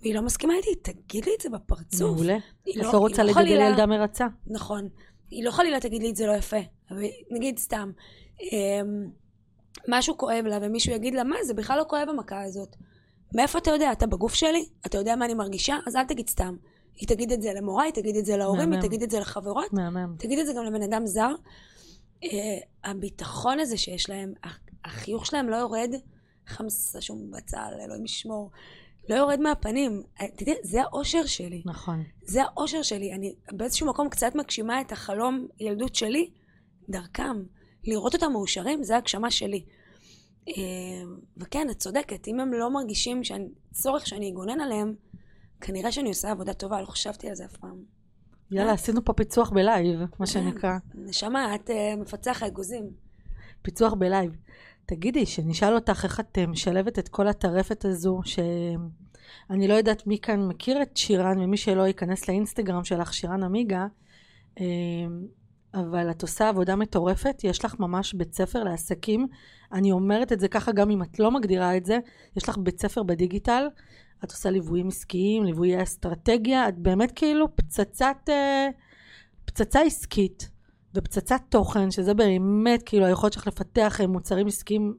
[0.00, 2.00] והיא לא מסכימה איתי, תגיד לי את זה בפרצוף.
[2.16, 2.36] מעולה.
[2.64, 4.26] היא את לא- לא רוצה לא לגדל חלילה- ילדה מרצה.
[4.46, 4.88] נכון.
[5.30, 6.56] היא לא חלילה תגיד לי את זה לא יפה,
[6.90, 7.90] אבל נגיד סתם,
[8.40, 9.10] אמ,
[9.88, 12.76] משהו כואב לה ומישהו יגיד לה, מה, זה בכלל לא כואב המכה הזאת.
[13.34, 13.92] מאיפה אתה יודע?
[13.92, 14.68] אתה בגוף שלי?
[14.86, 15.76] אתה יודע מה אני מרגישה?
[15.86, 16.56] אז אל תגיד סתם.
[16.96, 18.88] היא תגיד את זה למורה, היא תגיד את זה להורים, היא.
[18.88, 19.72] תגיד את זה לחברות.
[20.18, 21.34] תגיד את זה גם לבן אדם זר.
[22.24, 22.28] אה,
[22.84, 25.90] הביטחון הזה שיש להם, הח- החיוך שלהם לא יורד,
[26.46, 28.50] חמסה שום בצל, אלוהים ישמור,
[29.08, 30.02] לא יורד מהפנים.
[30.20, 31.62] אה, תדעי, זה האושר שלי.
[31.64, 32.02] נכון.
[32.22, 33.12] זה האושר שלי.
[33.12, 36.30] אני באיזשהו מקום קצת מגשימה את החלום ילדות שלי
[36.88, 37.42] דרכם.
[37.86, 39.64] לראות אותם מאושרים, זה הגשמה שלי.
[40.48, 40.52] אה,
[41.36, 43.20] וכן, את צודקת, אם הם לא מרגישים
[43.72, 44.94] צורך שאני אגונן עליהם,
[45.60, 47.82] כנראה שאני עושה עבודה טובה, לא חשבתי על זה אף פעם.
[48.50, 50.78] יאללה, עשינו פה פיצוח ב live, מה שנקרא.
[50.94, 52.90] נשמה, את אה, מפצח אגוזים.
[53.62, 54.36] פיצוח ב live.
[54.86, 60.18] תגידי, שנשאל אותך איך את אה, משלבת את כל הטרפת הזו, שאני לא יודעת מי
[60.18, 63.86] כאן מכיר את שירן, ומי שלא ייכנס לאינסטגרם שלך, שירן עמיגה,
[64.60, 64.64] אה,
[65.76, 69.26] אבל את עושה עבודה מטורפת, יש לך ממש בית ספר לעסקים.
[69.72, 71.98] אני אומרת את זה ככה גם אם את לא מגדירה את זה,
[72.36, 73.68] יש לך בית ספר בדיגיטל,
[74.24, 78.68] את עושה ליוויים עסקיים, ליוויי אסטרטגיה, את באמת כאילו פצצת, אה,
[79.44, 80.50] פצצה עסקית.
[80.94, 84.94] ופצצת תוכן, שזה באמת כאילו היכולת שלך לפתח אה, מוצרים עסקיים,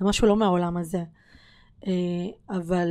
[0.00, 1.02] זה משהו לא מהעולם הזה.
[1.86, 1.92] אה,
[2.50, 2.88] אבל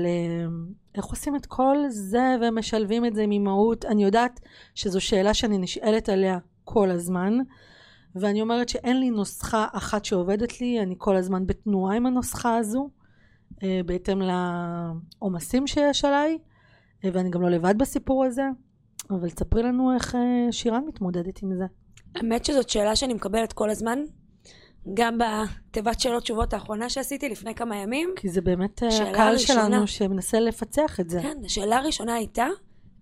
[0.96, 3.86] איך עושים את כל זה ומשלבים את זה עם אימהות?
[3.86, 4.40] אני יודעת
[4.76, 7.38] שזו שאלה שאני נשאלת עליה כל הזמן,
[8.16, 12.90] ואני אומרת שאין לי נוסחה אחת שעובדת לי, אני כל הזמן בתנועה עם הנוסחה הזו,
[13.64, 16.38] אה, בהתאם לעומסים שיש עליי,
[17.06, 18.44] אה, ואני גם לא לבד בסיפור הזה,
[19.10, 21.66] אבל תספרי לנו איך אה, שירן מתמודדת עם זה.
[22.16, 24.00] האמת שזאת שאלה שאני מקבלת כל הזמן,
[24.94, 28.10] גם בתיבת שאלות תשובות האחרונה שעשיתי לפני כמה ימים.
[28.16, 29.66] כי זה באמת הקהל ראשונה.
[29.66, 31.22] שלנו שמנסה לפצח את זה.
[31.22, 32.48] כן, השאלה הראשונה הייתה,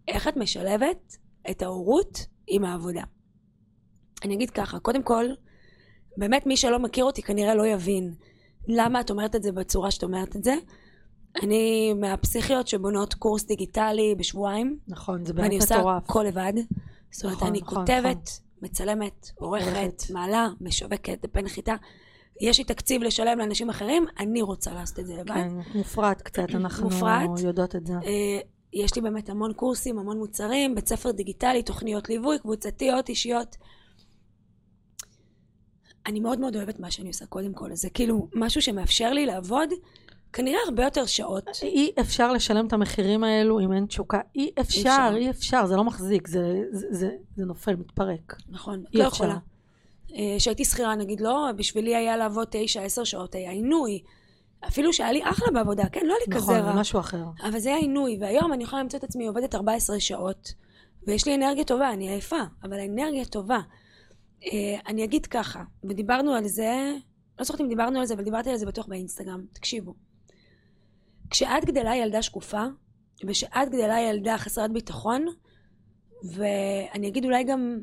[0.07, 1.17] איך את משלבת
[1.51, 3.03] את ההורות עם העבודה?
[4.23, 5.25] אני אגיד ככה, קודם כל,
[6.17, 8.13] באמת מי שלא מכיר אותי כנראה לא יבין
[8.67, 10.55] למה את אומרת את זה בצורה שאת אומרת את זה.
[11.43, 16.03] אני מהפסיכיות שבונות קורס דיגיטלי בשבועיים, נכון, זה באמת ואני עושה מטורף.
[16.03, 16.53] הכל לבד.
[17.11, 20.03] זאת אומרת, נכון, אני נכון, כותבת, מצלמת, עורכת.
[20.09, 21.75] מעלה, משווקת, דפי נחיתה.
[22.41, 25.33] יש לי תקציב לשלם לאנשים אחרים, אני רוצה לעשות את זה לבד.
[25.33, 27.29] כן, מופרט קצת, אנחנו מופרט.
[27.43, 27.93] יודעות את זה.
[27.93, 28.39] אה,
[28.73, 33.55] יש לי באמת המון קורסים, המון מוצרים, בית ספר דיגיטלי, תוכניות ליווי, קבוצתיות, אישיות.
[36.05, 39.69] אני מאוד מאוד אוהבת מה שאני עושה קודם כל, זה כאילו משהו שמאפשר לי לעבוד
[40.33, 41.43] כנראה הרבה יותר שעות.
[41.63, 44.19] אי אפשר לשלם את המחירים האלו אם אין תשוקה.
[44.35, 45.13] אי אפשר, אפשר.
[45.15, 48.35] אי אפשר, זה לא מחזיק, זה- זה זה- זה נופל, מתפרק.
[48.49, 49.15] נכון, את אי לא אפשר.
[49.23, 49.37] יכולה.
[50.15, 54.01] אה, כשהייתי שכירה, נגיד, לא, בשבילי היה לעבוד תשע, עשר שעות, היה עינוי.
[54.67, 56.79] אפילו שהיה לי אחלה בעבודה, כן, לא היה לי נכון, כזה זה רע.
[56.79, 57.23] משהו אחר.
[57.43, 60.53] אבל זה היה עינוי, והיום אני יכולה למצוא את עצמי עובדת 14 שעות,
[61.07, 63.59] ויש לי אנרגיה טובה, אני עייפה, אבל האנרגיה טובה.
[64.43, 66.93] אה, אני אגיד ככה, ודיברנו על זה,
[67.39, 69.45] לא זוכרת אם דיברנו על זה, אבל דיברתי על זה בטוח באינסטגרם.
[69.53, 69.95] תקשיבו,
[71.29, 72.63] כשאת גדלה ילדה שקופה,
[73.27, 75.25] ושאת גדלה ילדה חסרת ביטחון,
[76.33, 77.79] ואני אגיד אולי גם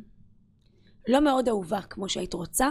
[1.09, 2.69] לא מאוד אהובה כמו שהיית רוצה,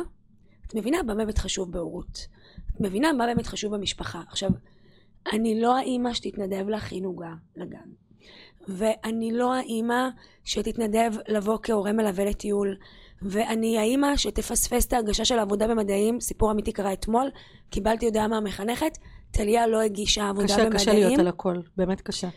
[0.67, 2.27] את מבינה מה באמת חשוב בהורות.
[2.75, 4.21] את מבינה מה באמת חשוב במשפחה.
[4.27, 4.49] עכשיו,
[5.33, 7.89] אני לא האימא שתתנדב להכין עוגה לגן.
[8.67, 10.09] ואני לא האימא
[10.43, 12.77] שתתנדב לבוא כהורה מלווה לטיול.
[13.21, 17.29] ואני האימא שתפספס את ההרגשה של העבודה במדעים, סיפור אמיתי קרה אתמול,
[17.69, 18.97] קיבלתי הודעה מהמחנכת,
[19.31, 20.73] טליה לא הגישה עבודה קשה, במדעים.
[20.79, 22.29] קשה להיות על הכל, באמת קשה.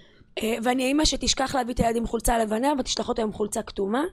[0.43, 4.05] אה, ואני האימא שתשכח להביא את הילד עם חולצה לבנה ותשלח אותו עם חולצה כתומה,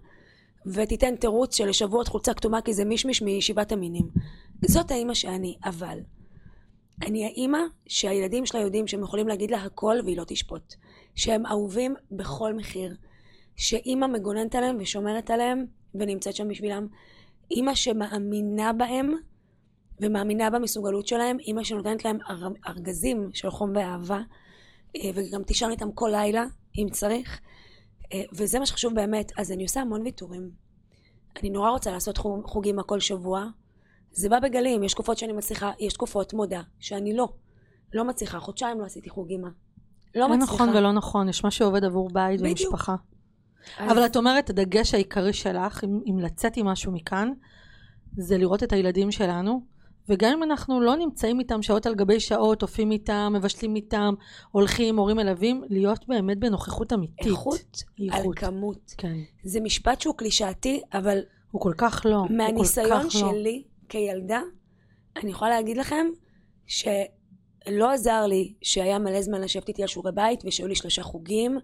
[0.65, 4.09] ותיתן תירוץ של שבועות חולצה כתומה כי זה מישמיש מישיבת המינים.
[4.65, 5.99] זאת האימא שאני, אבל
[7.01, 10.75] אני האימא שהילדים שלה יודעים שהם יכולים להגיד לה הכל והיא לא תשפוט.
[11.15, 12.95] שהם אהובים בכל מחיר.
[13.55, 15.65] שאימא מגוננת עליהם ושומרת עליהם
[15.99, 16.87] ונמצאת שם בשבילם.
[17.51, 19.11] אימא שמאמינה בהם
[20.01, 21.39] ומאמינה במסוגלות שלהם.
[21.39, 24.21] אימא שנותנת להם אר- ארגזים של חום ואהבה.
[24.95, 26.45] אה, וגם תישן איתם כל לילה,
[26.77, 27.39] אם צריך.
[28.13, 29.31] אה, וזה מה שחשוב באמת.
[29.37, 30.49] אז אני עושה המון ויתורים.
[31.41, 33.45] אני נורא רוצה לעשות חוג, חוג אימא כל שבוע.
[34.11, 37.27] זה בא בגלים, יש תקופות שאני מצליחה, יש תקופות מודה, שאני לא.
[37.93, 39.47] לא מצליחה, חודשיים לא עשיתי חוג אימא.
[40.15, 40.53] לא לא מצליחה.
[40.53, 42.59] נכון ולא נכון, יש מה שעובד עבור בית בדיוק.
[42.73, 42.95] ומשפחה.
[43.77, 47.31] אז- אבל את אומרת, הדגש העיקרי שלך, אם, אם לצאת עם משהו מכאן,
[48.17, 49.75] זה לראות את הילדים שלנו,
[50.09, 54.13] וגם אם אנחנו לא נמצאים איתם שעות על גבי שעות, עופים איתם, מבשלים איתם,
[54.51, 57.27] הולכים, הורים מלווים, להיות באמת בנוכחות אמיתית.
[57.27, 58.39] איכות על איכות.
[58.39, 58.93] כמות.
[58.97, 59.15] כן.
[59.43, 61.19] זה משפט שהוא קלישאתי, אבל
[61.51, 62.23] הוא כל כך לא.
[62.27, 63.31] כל מהניסיון כך לא.
[63.31, 64.41] שלי כילדה,
[65.15, 66.05] אני יכולה להגיד לכם
[66.67, 71.57] שלא עזר לי שהיה מלא זמן לשבת איתי על שיעורי בית ושהיו לי שלושה חוגים.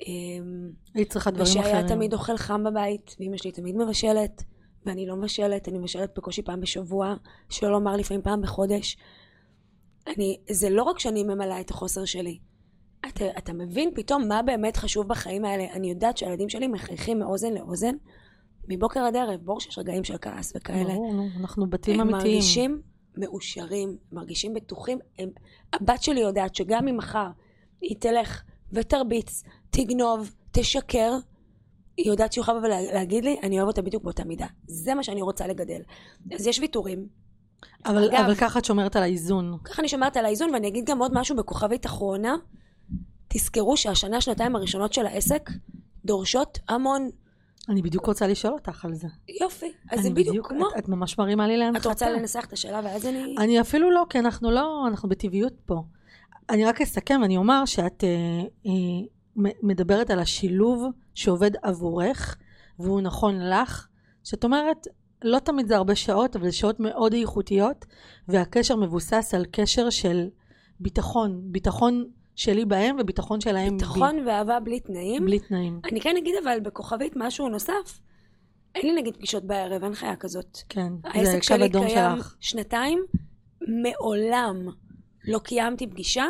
[0.00, 1.86] אמ, היית צריכה דברים ושהיה אחרים.
[1.88, 4.42] תמיד אוכל חם בבית, ואמא שלי תמיד מבשלת,
[4.86, 7.14] ואני לא מבשלת, אני מבשלת בקושי פעם בשבוע,
[7.50, 8.96] שלא לומר לפעמים פעם בחודש.
[10.06, 12.38] אני, זה לא רק שאני ממלאה את החוסר שלי.
[13.08, 15.64] אתה, אתה מבין פתאום מה באמת חשוב בחיים האלה.
[15.72, 17.94] אני יודעת שהילדים שלי מחייכים מאוזן לאוזן,
[18.68, 19.40] מבוקר עד ערב.
[19.44, 20.94] ברור שיש רגעים של כעס וכאלה.
[20.94, 22.34] ברור, נו, אנחנו בתים הם אמיתיים.
[22.34, 22.82] מרגישים
[23.16, 24.98] מאושרים, מרגישים בטוחים.
[25.18, 25.30] הם,
[25.72, 27.28] הבת שלי יודעת שגם אם מחר
[27.80, 28.42] היא תלך
[28.72, 31.12] ותרביץ, תגנוב, תשקר,
[31.96, 34.46] היא יודעת שהיא יכולה לבוא ולהגיד לי, אני אוהב אותה בדיוק באותה מידה.
[34.66, 35.80] זה מה שאני רוצה לגדל.
[36.34, 37.08] אז יש ויתורים.
[37.86, 39.58] אבל, אגב- אבל ככה את שומרת על האיזון.
[39.64, 42.36] ככה אני שומרת על האיזון, ואני אגיד גם עוד משהו בכוכבית אחרונה.
[43.28, 45.50] תזכרו שהשנה, שנתיים הראשונות של העסק
[46.04, 47.10] דורשות המון.
[47.68, 49.08] אני בדיוק רוצה לשאול אותך על זה.
[49.40, 49.72] יופי.
[49.90, 50.68] אז זה אני בדיוק כמו...
[50.68, 51.80] את, את ממש מרימה לי להנחתה.
[51.80, 53.34] את רוצה לנסח את השאלה ואז אני...
[53.38, 55.82] אני אפילו לא, כי אנחנו לא, אנחנו בטבעיות פה.
[56.50, 60.84] אני רק אסכם, אני אומר שאת אה, אה, מדברת על השילוב
[61.14, 62.36] שעובד עבורך,
[62.78, 63.86] והוא נכון לך,
[64.24, 64.86] שאת אומרת,
[65.24, 67.84] לא תמיד זה הרבה שעות, אבל זה שעות מאוד איכותיות,
[68.28, 70.28] והקשר מבוסס על קשר של
[70.80, 75.24] ביטחון, ביטחון שלי בהם וביטחון שלהם ביטחון ואהבה בלי תנאים.
[75.24, 75.80] בי, בלי תנאים.
[75.90, 78.00] אני כן אגיד אבל בכוכבית משהו נוסף.
[78.74, 80.58] אין לי נגיד פגישות בערב, אין חיה כזאת.
[80.68, 82.36] כן, זה העסק קו שלי אדום קיים שלך.
[82.40, 83.04] שנתיים,
[83.82, 84.68] מעולם
[85.26, 86.24] לא קיימתי פגישה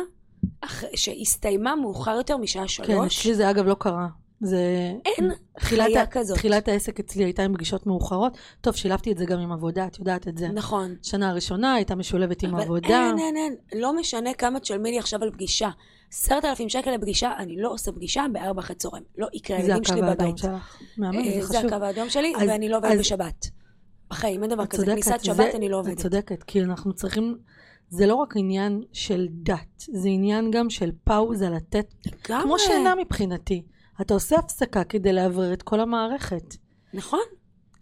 [0.61, 0.83] אח...
[0.95, 3.19] שהסתיימה מאוחר יותר משעה כן, שלוש.
[3.21, 4.07] אצלי זה אגב לא קרה.
[4.41, 4.91] זה...
[5.05, 6.37] אין חיה ה- כזאת.
[6.37, 8.37] תחילת העסק אצלי הייתה עם פגישות מאוחרות.
[8.61, 10.47] טוב, שילבתי את זה גם עם עבודה, את יודעת את זה.
[10.47, 10.95] נכון.
[11.03, 12.87] שנה הראשונה הייתה משולבת עם אבל עבודה.
[13.09, 13.55] אין, אין, אין.
[13.81, 15.69] לא משנה כמה תשלמי לי עכשיו על פגישה.
[16.11, 19.03] עשרת אלפים שקל לפגישה, אני לא עושה פגישה בארבע אחרי צהריים.
[19.17, 20.37] לא יקרה, זה הילדים הקו שלי האדום בבית.
[20.37, 20.77] שלך.
[20.97, 21.73] מהמם, אה, זה זה חשוב.
[21.73, 23.45] הקו האדום שלי, אז- ואני לא עובדת אז- בשבת.
[24.09, 24.85] בחיים, אין דבר את כזה.
[24.85, 25.97] כניסת זה- שבת אני לא את עובדת.
[26.01, 27.37] צודקת, כי אנחנו צריכים...
[27.89, 32.43] זה לא רק עניין של דת, זה עניין גם של פאוזה לתת, לגמרי.
[32.43, 33.63] כמו שינה מבחינתי.
[34.01, 36.55] אתה עושה הפסקה כדי לאוורר את כל המערכת.
[36.93, 37.19] נכון.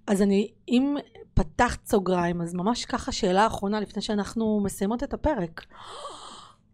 [0.08, 0.96] אז אני, אם
[1.34, 5.66] פתחת סוגריים, אז ממש ככה שאלה אחרונה לפני שאנחנו מסיימות את הפרק.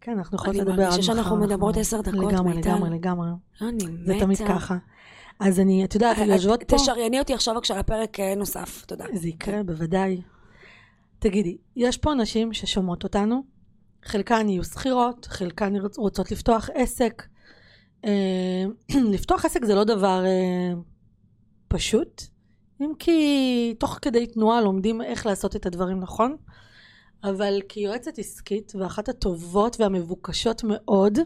[0.00, 0.90] כן, אנחנו יכולות אני לדבר עד מחר.
[0.90, 2.70] מרגישה שאנחנו מדברות עשר דקות, לגמרי, מיטל.
[2.70, 3.28] לגמרי, לגמרי.
[3.60, 3.86] אני מתה.
[4.06, 4.76] זה תמיד ככה.
[5.40, 6.76] אז אני, את יודעת, אה, יושבות פה...
[6.76, 8.84] תשרייני אותי עכשיו בבקשה לפרק אה, נוסף.
[8.86, 9.04] תודה.
[9.14, 10.20] זה יקרה, בוודאי.
[11.22, 13.42] תגידי, יש פה נשים ששומעות אותנו,
[14.04, 17.22] חלקן יהיו שכירות, חלקן רוצ- רוצות לפתוח עסק.
[18.04, 18.64] אה,
[19.14, 20.72] לפתוח עסק זה לא דבר אה,
[21.68, 22.22] פשוט,
[22.80, 26.36] אם כי תוך כדי תנועה לומדים איך לעשות את הדברים נכון,
[27.24, 31.18] אבל כיועצת עסקית ואחת הטובות והמבוקשות מאוד,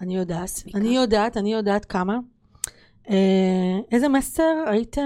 [0.00, 0.50] אני יודעת.
[0.74, 2.18] אני יודעת, אני יודעת כמה.
[3.10, 4.96] אה, איזה מסר היית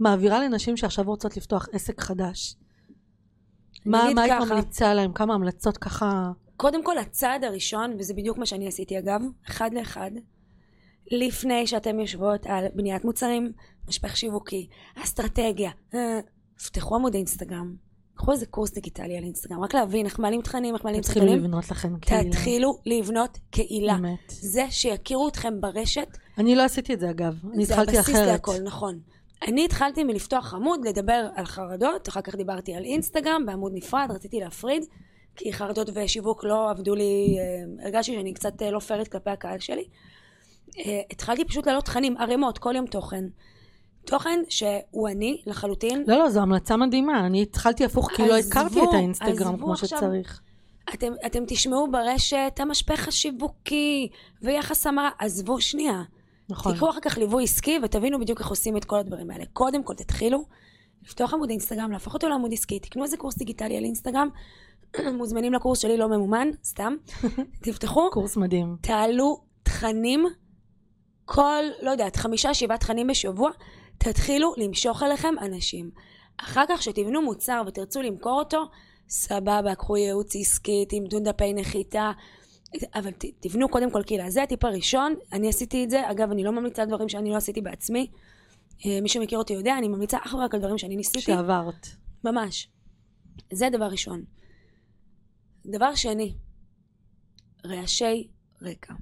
[0.00, 2.56] מעבירה לנשים שעכשיו רוצות לפתוח עסק חדש?
[3.86, 4.32] מה, היית.
[4.50, 5.12] ממליצה להם?
[5.12, 6.30] כמה המלצות ככה?
[6.56, 10.10] קודם כל, הצעד הראשון, וזה בדיוק מה שאני עשיתי אגב, אחד לאחד,
[11.10, 13.52] לפני שאתם יושבות על בניית מוצרים,
[13.88, 16.20] משפך שיווקי, אסטרטגיה, אה,
[16.66, 17.74] פתחו עמוד אינסטגרם,
[18.14, 21.44] קחו איזה קורס דיגיטלי על אינסטגרם, רק להבין איך מעלים תכנים, איך מעלים תתחילו סרטונים,
[21.44, 22.30] לבנות לכם קהילה.
[22.30, 23.94] תתחילו לבנות קהילה.
[23.94, 24.18] באמת.
[24.28, 28.26] זה שיכירו אתכם ברשת, אני לא עשיתי את זה אגב, אני זה התחלתי הבסיס אחרת.
[28.26, 28.98] להכל, נכון.
[29.42, 34.40] אני התחלתי מלפתוח עמוד, לדבר על חרדות, אחר כך דיברתי על אינסטגרם בעמוד נפרד, רציתי
[34.40, 34.84] להפריד,
[35.36, 39.58] כי חרדות ושיווק לא עבדו לי, אה, הרגשתי שאני קצת אה, לא פיירית כלפי הקהל
[39.58, 39.84] שלי.
[40.78, 43.24] אה, התחלתי פשוט להעלות תכנים, ערימות, כל יום תוכן.
[44.04, 46.04] תוכן שהוא אני לחלוטין.
[46.06, 47.26] לא, לא, זו המלצה מדהימה.
[47.26, 49.88] אני התחלתי הפוך כי לא הכרתי את האינסטגרם כמו עכשיו.
[49.88, 50.40] שצריך.
[50.94, 54.08] אתם, אתם תשמעו ברשת המשפך השיווקי
[54.42, 56.02] ויחס המרה, עזבו שנייה.
[56.48, 56.72] נכון.
[56.72, 59.44] תיקחו אחר כך ליווי עסקי ותבינו בדיוק איך עושים את כל הדברים האלה.
[59.52, 60.44] קודם כל תתחילו
[61.02, 64.28] לפתוח עמוד אינסטגרם, להפוך אותו לעמוד עסקי, תקנו איזה קורס דיגיטלי על אינסטגרם,
[65.18, 66.94] מוזמנים לקורס שלי לא ממומן, סתם.
[67.64, 68.76] תפתחו, קורס מדהים.
[68.80, 70.26] תעלו תכנים,
[71.24, 73.50] כל, לא יודעת, חמישה, שבעה תכנים בשבוע,
[73.98, 75.90] תתחילו למשוך אליכם אנשים.
[76.36, 78.64] אחר כך שתבנו מוצר ותרצו למכור אותו,
[79.08, 82.12] סבבה, קחו ייעוץ עסקי, תמדו דפי נחיתה,
[82.94, 84.30] אבל ת, תבנו קודם כל קהילה.
[84.30, 86.10] זה הטיפ הראשון, אני עשיתי את זה.
[86.10, 88.06] אגב, אני לא ממליצה על דברים שאני לא עשיתי בעצמי.
[88.86, 91.20] אה, מי שמכיר אותי יודע, אני ממליצה אך ורק על דברים שאני ניסיתי.
[91.20, 91.86] שעברת.
[92.24, 92.68] ממש.
[93.52, 94.22] זה דבר ראשון.
[95.66, 96.34] דבר שני,
[97.66, 98.28] רעשי
[98.62, 98.94] רקע.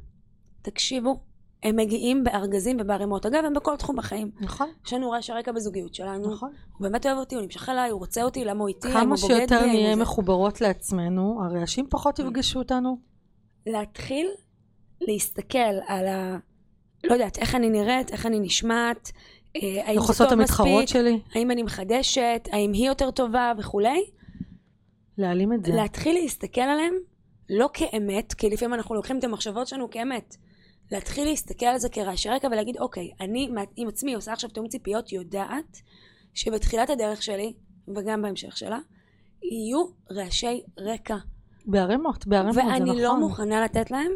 [0.63, 1.21] תקשיבו,
[1.63, 3.27] הם מגיעים בארגזים ובערימות.
[3.27, 4.31] אגב, הם בכל תחום בחיים.
[4.41, 6.33] נכון, יש לנו רעשי רקע בזוגיות שלנו.
[6.35, 6.53] נכון.
[6.73, 9.09] הוא באמת אוהב אותי, הוא נמשך אליי, הוא רוצה אותי, למה הוא איתי, כמה הוא
[9.09, 9.97] בוגד בי, שיותר האם הוא נהיה.
[9.97, 13.12] מחוברות לעצמנו, הרעשים פחות יפגשו אותנו.
[13.67, 14.31] להתחיל
[15.01, 16.39] להסתכל על ה...
[17.05, 19.13] לא יודעת, איך אני נראית, איך אני נשמעת,
[19.57, 21.21] אה, האם זה טוב המתחרות מספיק, שלי?
[21.35, 24.05] האם אני מחדשת, האם היא יותר טובה וכולי.
[25.19, 25.73] להעלים את זה.
[25.73, 26.95] להתחיל להסתכל עליהם
[27.51, 30.37] לא כאמת, כי לפעמים אנחנו לוקחים את המחשבות שלנו כאמת.
[30.93, 35.13] להתחיל להסתכל על זה כרעשי רקע ולהגיד, אוקיי, אני עם עצמי עושה עכשיו תיאום ציפיות,
[35.13, 35.81] יודעת
[36.35, 37.53] שבתחילת הדרך שלי,
[37.97, 38.79] וגם בהמשך שלה,
[39.43, 41.17] יהיו רעשי רקע.
[41.67, 42.73] בערימות, בערימות, זה נכון.
[42.73, 44.13] ואני לא מוכנה לתת להם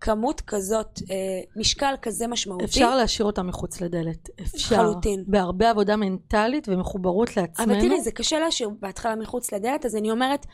[0.00, 1.16] כמות כזאת, אה,
[1.56, 2.64] משקל כזה משמעותי.
[2.64, 4.28] אפשר להשאיר אותם מחוץ לדלת.
[4.40, 4.82] אפשר.
[4.82, 5.24] לחלוטין.
[5.26, 7.72] בהרבה עבודה מנטלית ומחוברות לעצמנו.
[7.72, 10.46] אבל תראי, זה קשה להשאיר בהתחלה מחוץ לדלת, אז אני אומרת,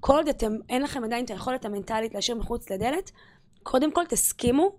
[0.00, 3.10] כל עוד אתם, אין לכם עדיין את היכולת המנטלית להשאיר מחוץ לדלת,
[3.62, 4.70] קודם כל תסכימו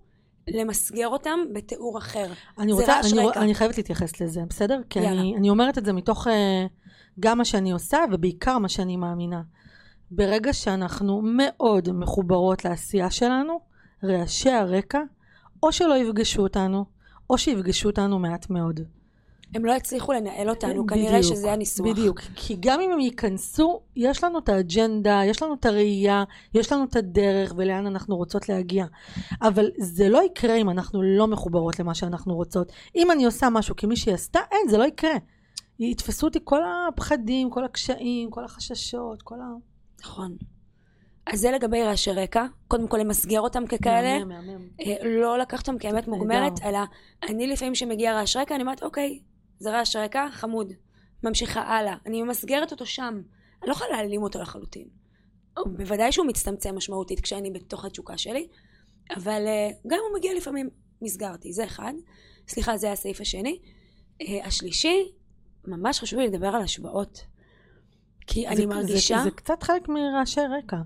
[0.48, 2.26] למסגר אותם בתיאור אחר.
[2.58, 3.40] אני רוצה, אני, רקע.
[3.40, 4.80] אני חייבת להתייחס לזה, בסדר?
[4.90, 5.20] כי יאללה.
[5.20, 6.66] אני, אני אומרת את זה מתוך אה,
[7.20, 9.42] גם מה שאני עושה ובעיקר מה שאני מאמינה.
[10.10, 13.60] ברגע שאנחנו מאוד מחוברות לעשייה שלנו,
[14.04, 15.00] רעשי הרקע,
[15.62, 16.84] או שלא יפגשו אותנו,
[17.30, 18.80] או שיפגשו אותנו מעט מאוד.
[19.54, 21.86] הם לא יצליחו לנהל אותנו, כנראה בדיוק, שזה הניסוח.
[21.86, 22.20] בדיוק.
[22.36, 26.84] כי גם אם הם ייכנסו, יש לנו את האג'נדה, יש לנו את הראייה, יש לנו
[26.84, 28.86] את הדרך ולאן אנחנו רוצות להגיע.
[29.42, 32.72] אבל זה לא יקרה אם אנחנו לא מחוברות למה שאנחנו רוצות.
[32.96, 35.14] אם אני עושה משהו כי מישהי עשתה, אין, זה לא יקרה.
[35.78, 39.69] יתפסו אותי כל הפחדים, כל הקשיים, כל החששות, כל ה...
[40.00, 40.36] נכון.
[41.26, 44.68] אז זה לגבי רעשי רקע, קודם כל למסגר אותם ככאלה, מהמם, מהמם.
[44.80, 46.78] אה, לא לקחת אותם כאמת מוגמרת, אלא
[47.22, 49.20] אני לפעמים שמגיע רעש רקע, אני אומרת, אוקיי,
[49.58, 50.72] זה רעש רקע, חמוד.
[51.22, 51.96] ממשיכה הלאה.
[52.06, 53.22] אני ממסגרת אותו שם.
[53.62, 54.88] אני לא יכולה להעלים אותו לחלוטין.
[55.66, 58.48] בוודאי שהוא מצטמצם משמעותית כשאני בתוך התשוקה שלי,
[59.16, 60.68] אבל אה, גם הוא מגיע לפעמים,
[61.02, 61.52] מסגרתי.
[61.52, 61.92] זה אחד.
[62.48, 63.58] סליחה, זה הסעיף השני.
[64.22, 65.12] אה, השלישי,
[65.64, 67.24] ממש חשוב לי לדבר על השוואות.
[68.32, 69.18] כי אני זה- מרגישה...
[69.18, 70.76] זה, זה קצת חלק מרעשי רקע.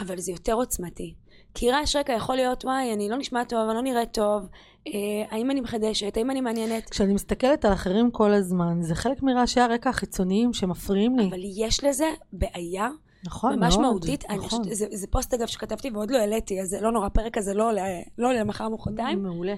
[0.00, 1.14] אבל זה יותר עוצמתי.
[1.54, 4.48] כי רעש רקע יכול להיות, וואי, אני לא נשמעת טוב, אני לא נראית טוב,
[4.88, 4.92] אה,
[5.30, 9.60] האם אני מחדשת, האם אני מעניינת, כשאני מסתכלת על אחרים כל הזמן, זה חלק מרעשי
[9.60, 11.28] הרקע החיצוניים שמפריעים לי.
[11.28, 12.88] אבל יש לזה בעיה
[13.26, 13.86] נכון, ממש מאוד.
[13.86, 14.24] מהותית.
[14.28, 14.48] אני נכון.
[14.64, 17.54] חושבת- זה, זה פוסט אגב שכתבתי ועוד לא העליתי, אז זה לא נורא, הפרק הזה
[17.54, 17.82] לא עולה
[18.18, 19.22] לא למחר מחרתיים.
[19.22, 19.54] מעולה.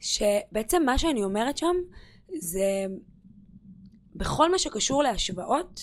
[0.00, 1.76] שבעצם מה שאני אומרת שם,
[2.40, 2.86] זה
[4.16, 5.80] בכל מה שקשור להשוואות,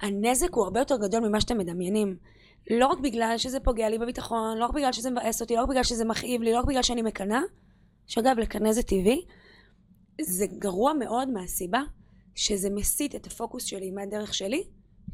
[0.00, 2.16] הנזק הוא הרבה יותר גדול ממה שאתם מדמיינים.
[2.70, 5.68] לא רק בגלל שזה פוגע לי בביטחון, לא רק בגלל שזה מבאס אותי, לא רק
[5.68, 7.40] בגלל שזה מכאיב לי, לא רק בגלל שאני מקנאה,
[8.06, 9.24] שאגב, לקנא זה טבעי,
[10.20, 11.80] זה גרוע מאוד מהסיבה
[12.34, 14.64] שזה מסיט את הפוקוס שלי מהדרך שלי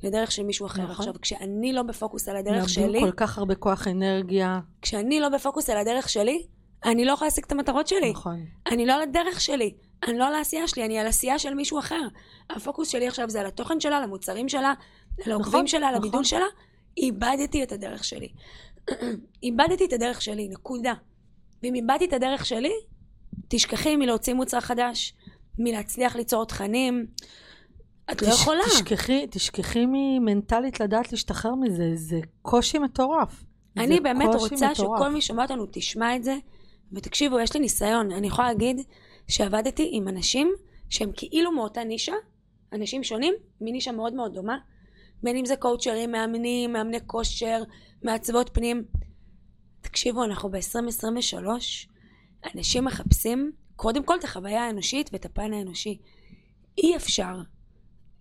[0.02, 0.82] לדרך של מישהו אחר.
[0.82, 1.08] נכון.
[1.08, 4.60] עכשיו, כשאני לא בפוקוס על הדרך מאבדים שלי, כל כך הרבה כוח אנרגיה.
[4.82, 6.46] כשאני לא בפוקוס על הדרך שלי,
[6.84, 8.10] אני לא יכולה להשיג את המטרות שלי.
[8.10, 8.44] נכון.
[8.66, 9.74] אני לא על הדרך שלי,
[10.08, 12.00] אני לא על העשייה שלי, אני על עשייה של מישהו אחר.
[12.50, 14.72] הפוקוס שלי עכשיו זה על התוכן שלה, על המוצרים שלה,
[15.24, 16.06] על העוקבים נכון, שלה, על נכון.
[16.08, 16.46] הבידול שלה.
[16.96, 18.28] איבדתי את הדרך שלי.
[19.42, 20.92] איבדתי את הדרך שלי, נקודה.
[21.62, 22.72] ואם איבדתי את הדרך שלי,
[23.48, 25.14] תשכחי מלהוציא מוצר חדש,
[25.58, 27.06] מלהצליח ליצור תכנים.
[28.12, 28.62] את לא תש- יכולה.
[28.66, 33.44] תשכחי, תשכחי ממנטלית לדעת להשתחרר מזה, זה קושי מטורף.
[33.76, 34.98] אני באמת רוצה מטורף.
[34.98, 36.36] שכל מי שומע אותנו תשמע את זה,
[36.92, 38.12] ותקשיבו, יש לי ניסיון.
[38.12, 38.80] אני יכולה להגיד
[39.28, 40.54] שעבדתי עם אנשים
[40.88, 42.14] שהם כאילו מאותה נישה,
[42.72, 44.58] אנשים שונים, מנישה מאוד מאוד דומה,
[45.22, 47.62] בין אם זה קואוצ'רים, מאמנים, מאמני כושר,
[48.02, 48.84] מעצבות פנים.
[49.80, 51.46] תקשיבו, אנחנו ב-2023,
[52.54, 55.98] אנשים מחפשים קודם כל את החוויה האנושית ואת הפן האנושי.
[56.78, 57.34] אי אפשר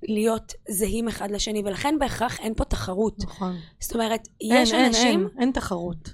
[0.07, 3.23] להיות זהים אחד לשני, ולכן בהכרח אין פה תחרות.
[3.23, 3.55] נכון.
[3.79, 5.19] זאת אומרת, אין, יש אין, אנשים...
[5.19, 6.09] אין, אין תחרות.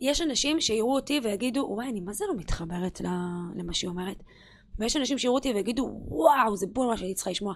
[0.00, 3.00] יש אנשים שיראו אותי ויגידו, וואי, אני מה זה לא מתחברת
[3.54, 4.22] למה שהיא אומרת.
[4.78, 7.54] ויש אנשים שיראו אותי ויגידו, וואו, זה בול מה שהייתי צריכה לשמוע.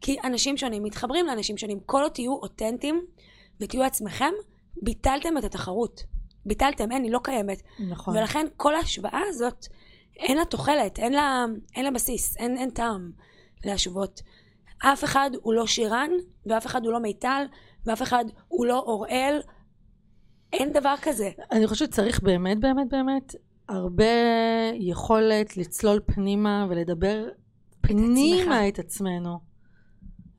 [0.00, 1.80] כי אנשים שונים מתחברים לאנשים שונים.
[1.86, 3.06] כל עוד תהיו אותנטיים
[3.60, 4.32] ותהיו עצמכם,
[4.82, 6.02] ביטלתם את התחרות.
[6.46, 7.62] ביטלתם, אין, היא לא קיימת.
[7.90, 8.16] נכון.
[8.16, 9.66] ולכן כל ההשוואה הזאת,
[10.16, 11.44] אין לה תוחלת, אין לה,
[11.76, 13.10] אין לה בסיס, אין, אין טעם
[13.64, 14.22] להשוות.
[14.78, 16.10] אף אחד הוא לא שירן,
[16.46, 17.44] ואף אחד הוא לא מיטל,
[17.86, 19.40] ואף אחד הוא לא אוראל.
[20.52, 21.30] אין דבר כזה.
[21.52, 23.34] אני חושבת שצריך באמת באמת באמת
[23.68, 24.04] הרבה
[24.74, 27.28] יכולת לצלול פנימה ולדבר
[27.80, 29.38] פנימה את עצמנו.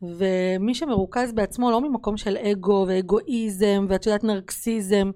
[0.01, 5.11] ומי שמרוכז בעצמו לא ממקום של אגו ואגואיזם ואת יודעת נרקסיזם,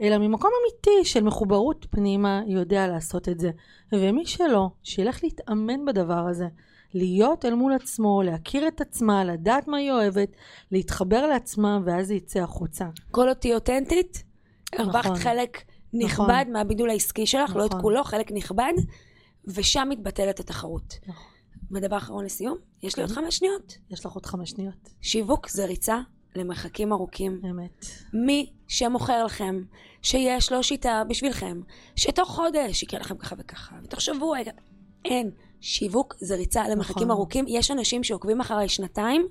[0.00, 3.50] אלא ממקום אמיתי של מחוברות פנימה יודע לעשות את זה.
[3.92, 6.46] ומי שלא, שילך להתאמן בדבר הזה.
[6.94, 10.28] להיות אל מול עצמו, להכיר את עצמה, לדעת מה היא אוהבת,
[10.70, 12.84] להתחבר לעצמה, ואז זה יצא החוצה.
[13.10, 14.24] כל אותי אותנטית,
[14.78, 15.16] הרווחת נכון.
[15.16, 15.62] חלק
[15.92, 16.52] נכבד נכון.
[16.52, 17.82] מהבידול העסקי שלך, לא את נכון.
[17.82, 18.72] כולו, חלק נכבד,
[19.44, 20.94] ושם מתבטלת התחרות.
[21.06, 21.36] נכון.
[21.70, 23.20] ודבר אחרון לסיום, יש לי עוד כן.
[23.20, 23.78] חמש שניות.
[23.90, 24.88] יש לך עוד חמש שניות.
[25.00, 26.00] שיווק זה ריצה
[26.36, 27.40] למרחקים ארוכים.
[27.50, 27.86] אמת.
[28.12, 29.62] מי שמוכר לכם,
[30.02, 31.60] שיש לו שיטה בשבילכם,
[31.96, 34.38] שתוך חודש יקרה לכם ככה וככה, ותוך שבוע,
[35.04, 35.30] אין.
[35.60, 37.10] שיווק זה ריצה למרחקים נכון.
[37.10, 37.44] ארוכים.
[37.48, 39.26] יש אנשים שעוקבים אחריי שנתיים,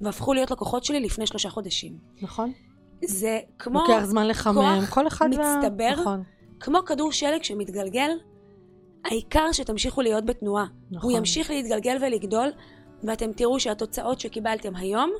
[0.00, 1.98] והפכו להיות לקוחות שלי לפני שלושה חודשים.
[2.22, 2.52] נכון?
[3.04, 5.92] זה כמו, לוקח זמן לחמם, כוח כל אחד מצטבר.
[6.00, 6.22] נכון.
[6.60, 8.10] כמו כדור שלג שמתגלגל,
[9.04, 10.66] העיקר שתמשיכו להיות בתנועה.
[10.90, 11.10] נכון.
[11.10, 12.48] הוא ימשיך להתגלגל ולגדול,
[13.04, 15.10] ואתם תראו שהתוצאות שקיבלתם היום,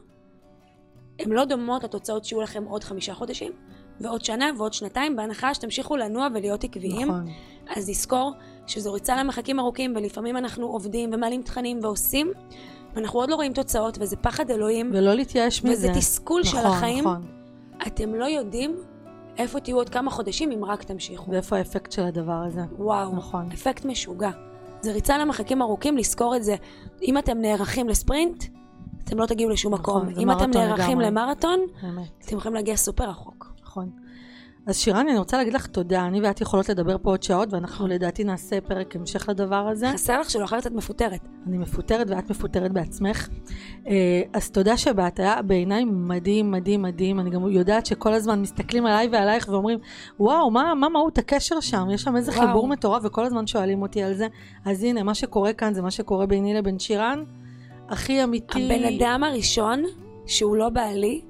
[1.18, 3.52] הן לא דומות לתוצאות שיהיו לכם עוד חמישה חודשים,
[4.00, 7.08] ועוד שנה ועוד שנתיים, בהנחה שתמשיכו לנוע ולהיות עקביים.
[7.08, 7.26] נכון.
[7.76, 8.32] אז לזכור
[8.66, 12.32] שזו ריצה למרחקים ארוכים, ולפעמים אנחנו עובדים ומעלים תכנים ועושים,
[12.94, 15.72] ואנחנו עוד לא רואים תוצאות, וזה פחד אלוהים, ולא להתייאש מזה.
[15.72, 17.04] וזה תסכול של נכון, החיים.
[17.04, 17.26] נכון.
[17.86, 18.76] אתם לא יודעים
[19.38, 21.30] איפה תהיו עוד כמה חודשים אם רק תמשיכו.
[21.30, 22.60] ואיפה האפקט של הדבר הזה.
[22.78, 23.48] וואו, נכון.
[23.52, 24.30] אפקט משוגע.
[24.80, 26.56] זה ריצה למרחקים ארוכים, לזכור את זה.
[27.02, 28.44] אם אתם נערכים לספרינט,
[29.04, 30.22] אתם לא תגיעו לשום נכון, מקום.
[30.22, 31.06] אם אתם נערכים לגמרי.
[31.06, 32.08] למרתון, באמת.
[32.26, 33.39] אתם יכולים להגיע סופר רחוק.
[33.70, 33.90] נכון.
[34.66, 36.06] אז שירני, אני רוצה להגיד לך תודה.
[36.06, 39.90] אני ואת יכולות לדבר פה עוד שעות, ואנחנו לדעתי נעשה פרק המשך לדבר הזה.
[39.92, 41.28] חסר לך שלא, אחרת את מפוטרת.
[41.46, 43.28] אני מפוטרת ואת מפוטרת בעצמך.
[43.86, 47.20] אה, אז תודה שבאת, היה בעיניי מדהים, מדהים, מדהים.
[47.20, 49.78] אני גם יודעת שכל הזמן מסתכלים עליי ועלייך ואומרים,
[50.20, 51.88] וואו, מה, מה מהות הקשר שם?
[51.90, 52.46] יש שם איזה וואו.
[52.46, 54.26] חיבור מטורף, וכל הזמן שואלים אותי על זה.
[54.64, 57.24] אז הנה, מה שקורה כאן זה מה שקורה ביני לבין שירן.
[57.88, 58.64] הכי אמיתי.
[58.64, 59.82] הבן אדם הראשון,
[60.26, 61.29] שהוא לא בעלי,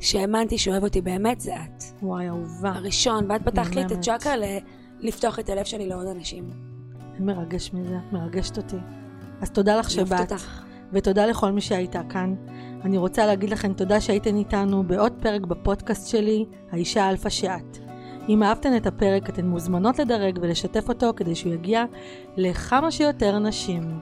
[0.00, 1.82] שהאמנתי שאוהב אותי באמת, זה את.
[2.02, 2.70] וואי, אהובה.
[2.70, 3.90] הראשון, ואת פתחת לי את.
[3.92, 4.58] הצ'קרה ל-
[5.00, 6.50] לפתוח את הלב שלי לעוד אנשים.
[7.14, 8.76] אין מרגש מזה, את מרגשת אותי.
[9.40, 10.32] אז תודה לך שבאת.
[10.32, 10.62] אותך.
[10.92, 12.34] ותודה לכל מי שהייתה כאן.
[12.84, 17.78] אני רוצה להגיד לכם תודה שהייתן איתנו בעוד פרק בפודקאסט שלי, האישה האלפא שאת.
[18.28, 21.84] אם אהבתן את הפרק, אתן מוזמנות לדרג ולשתף אותו כדי שהוא יגיע
[22.36, 24.00] לכמה שיותר נשים.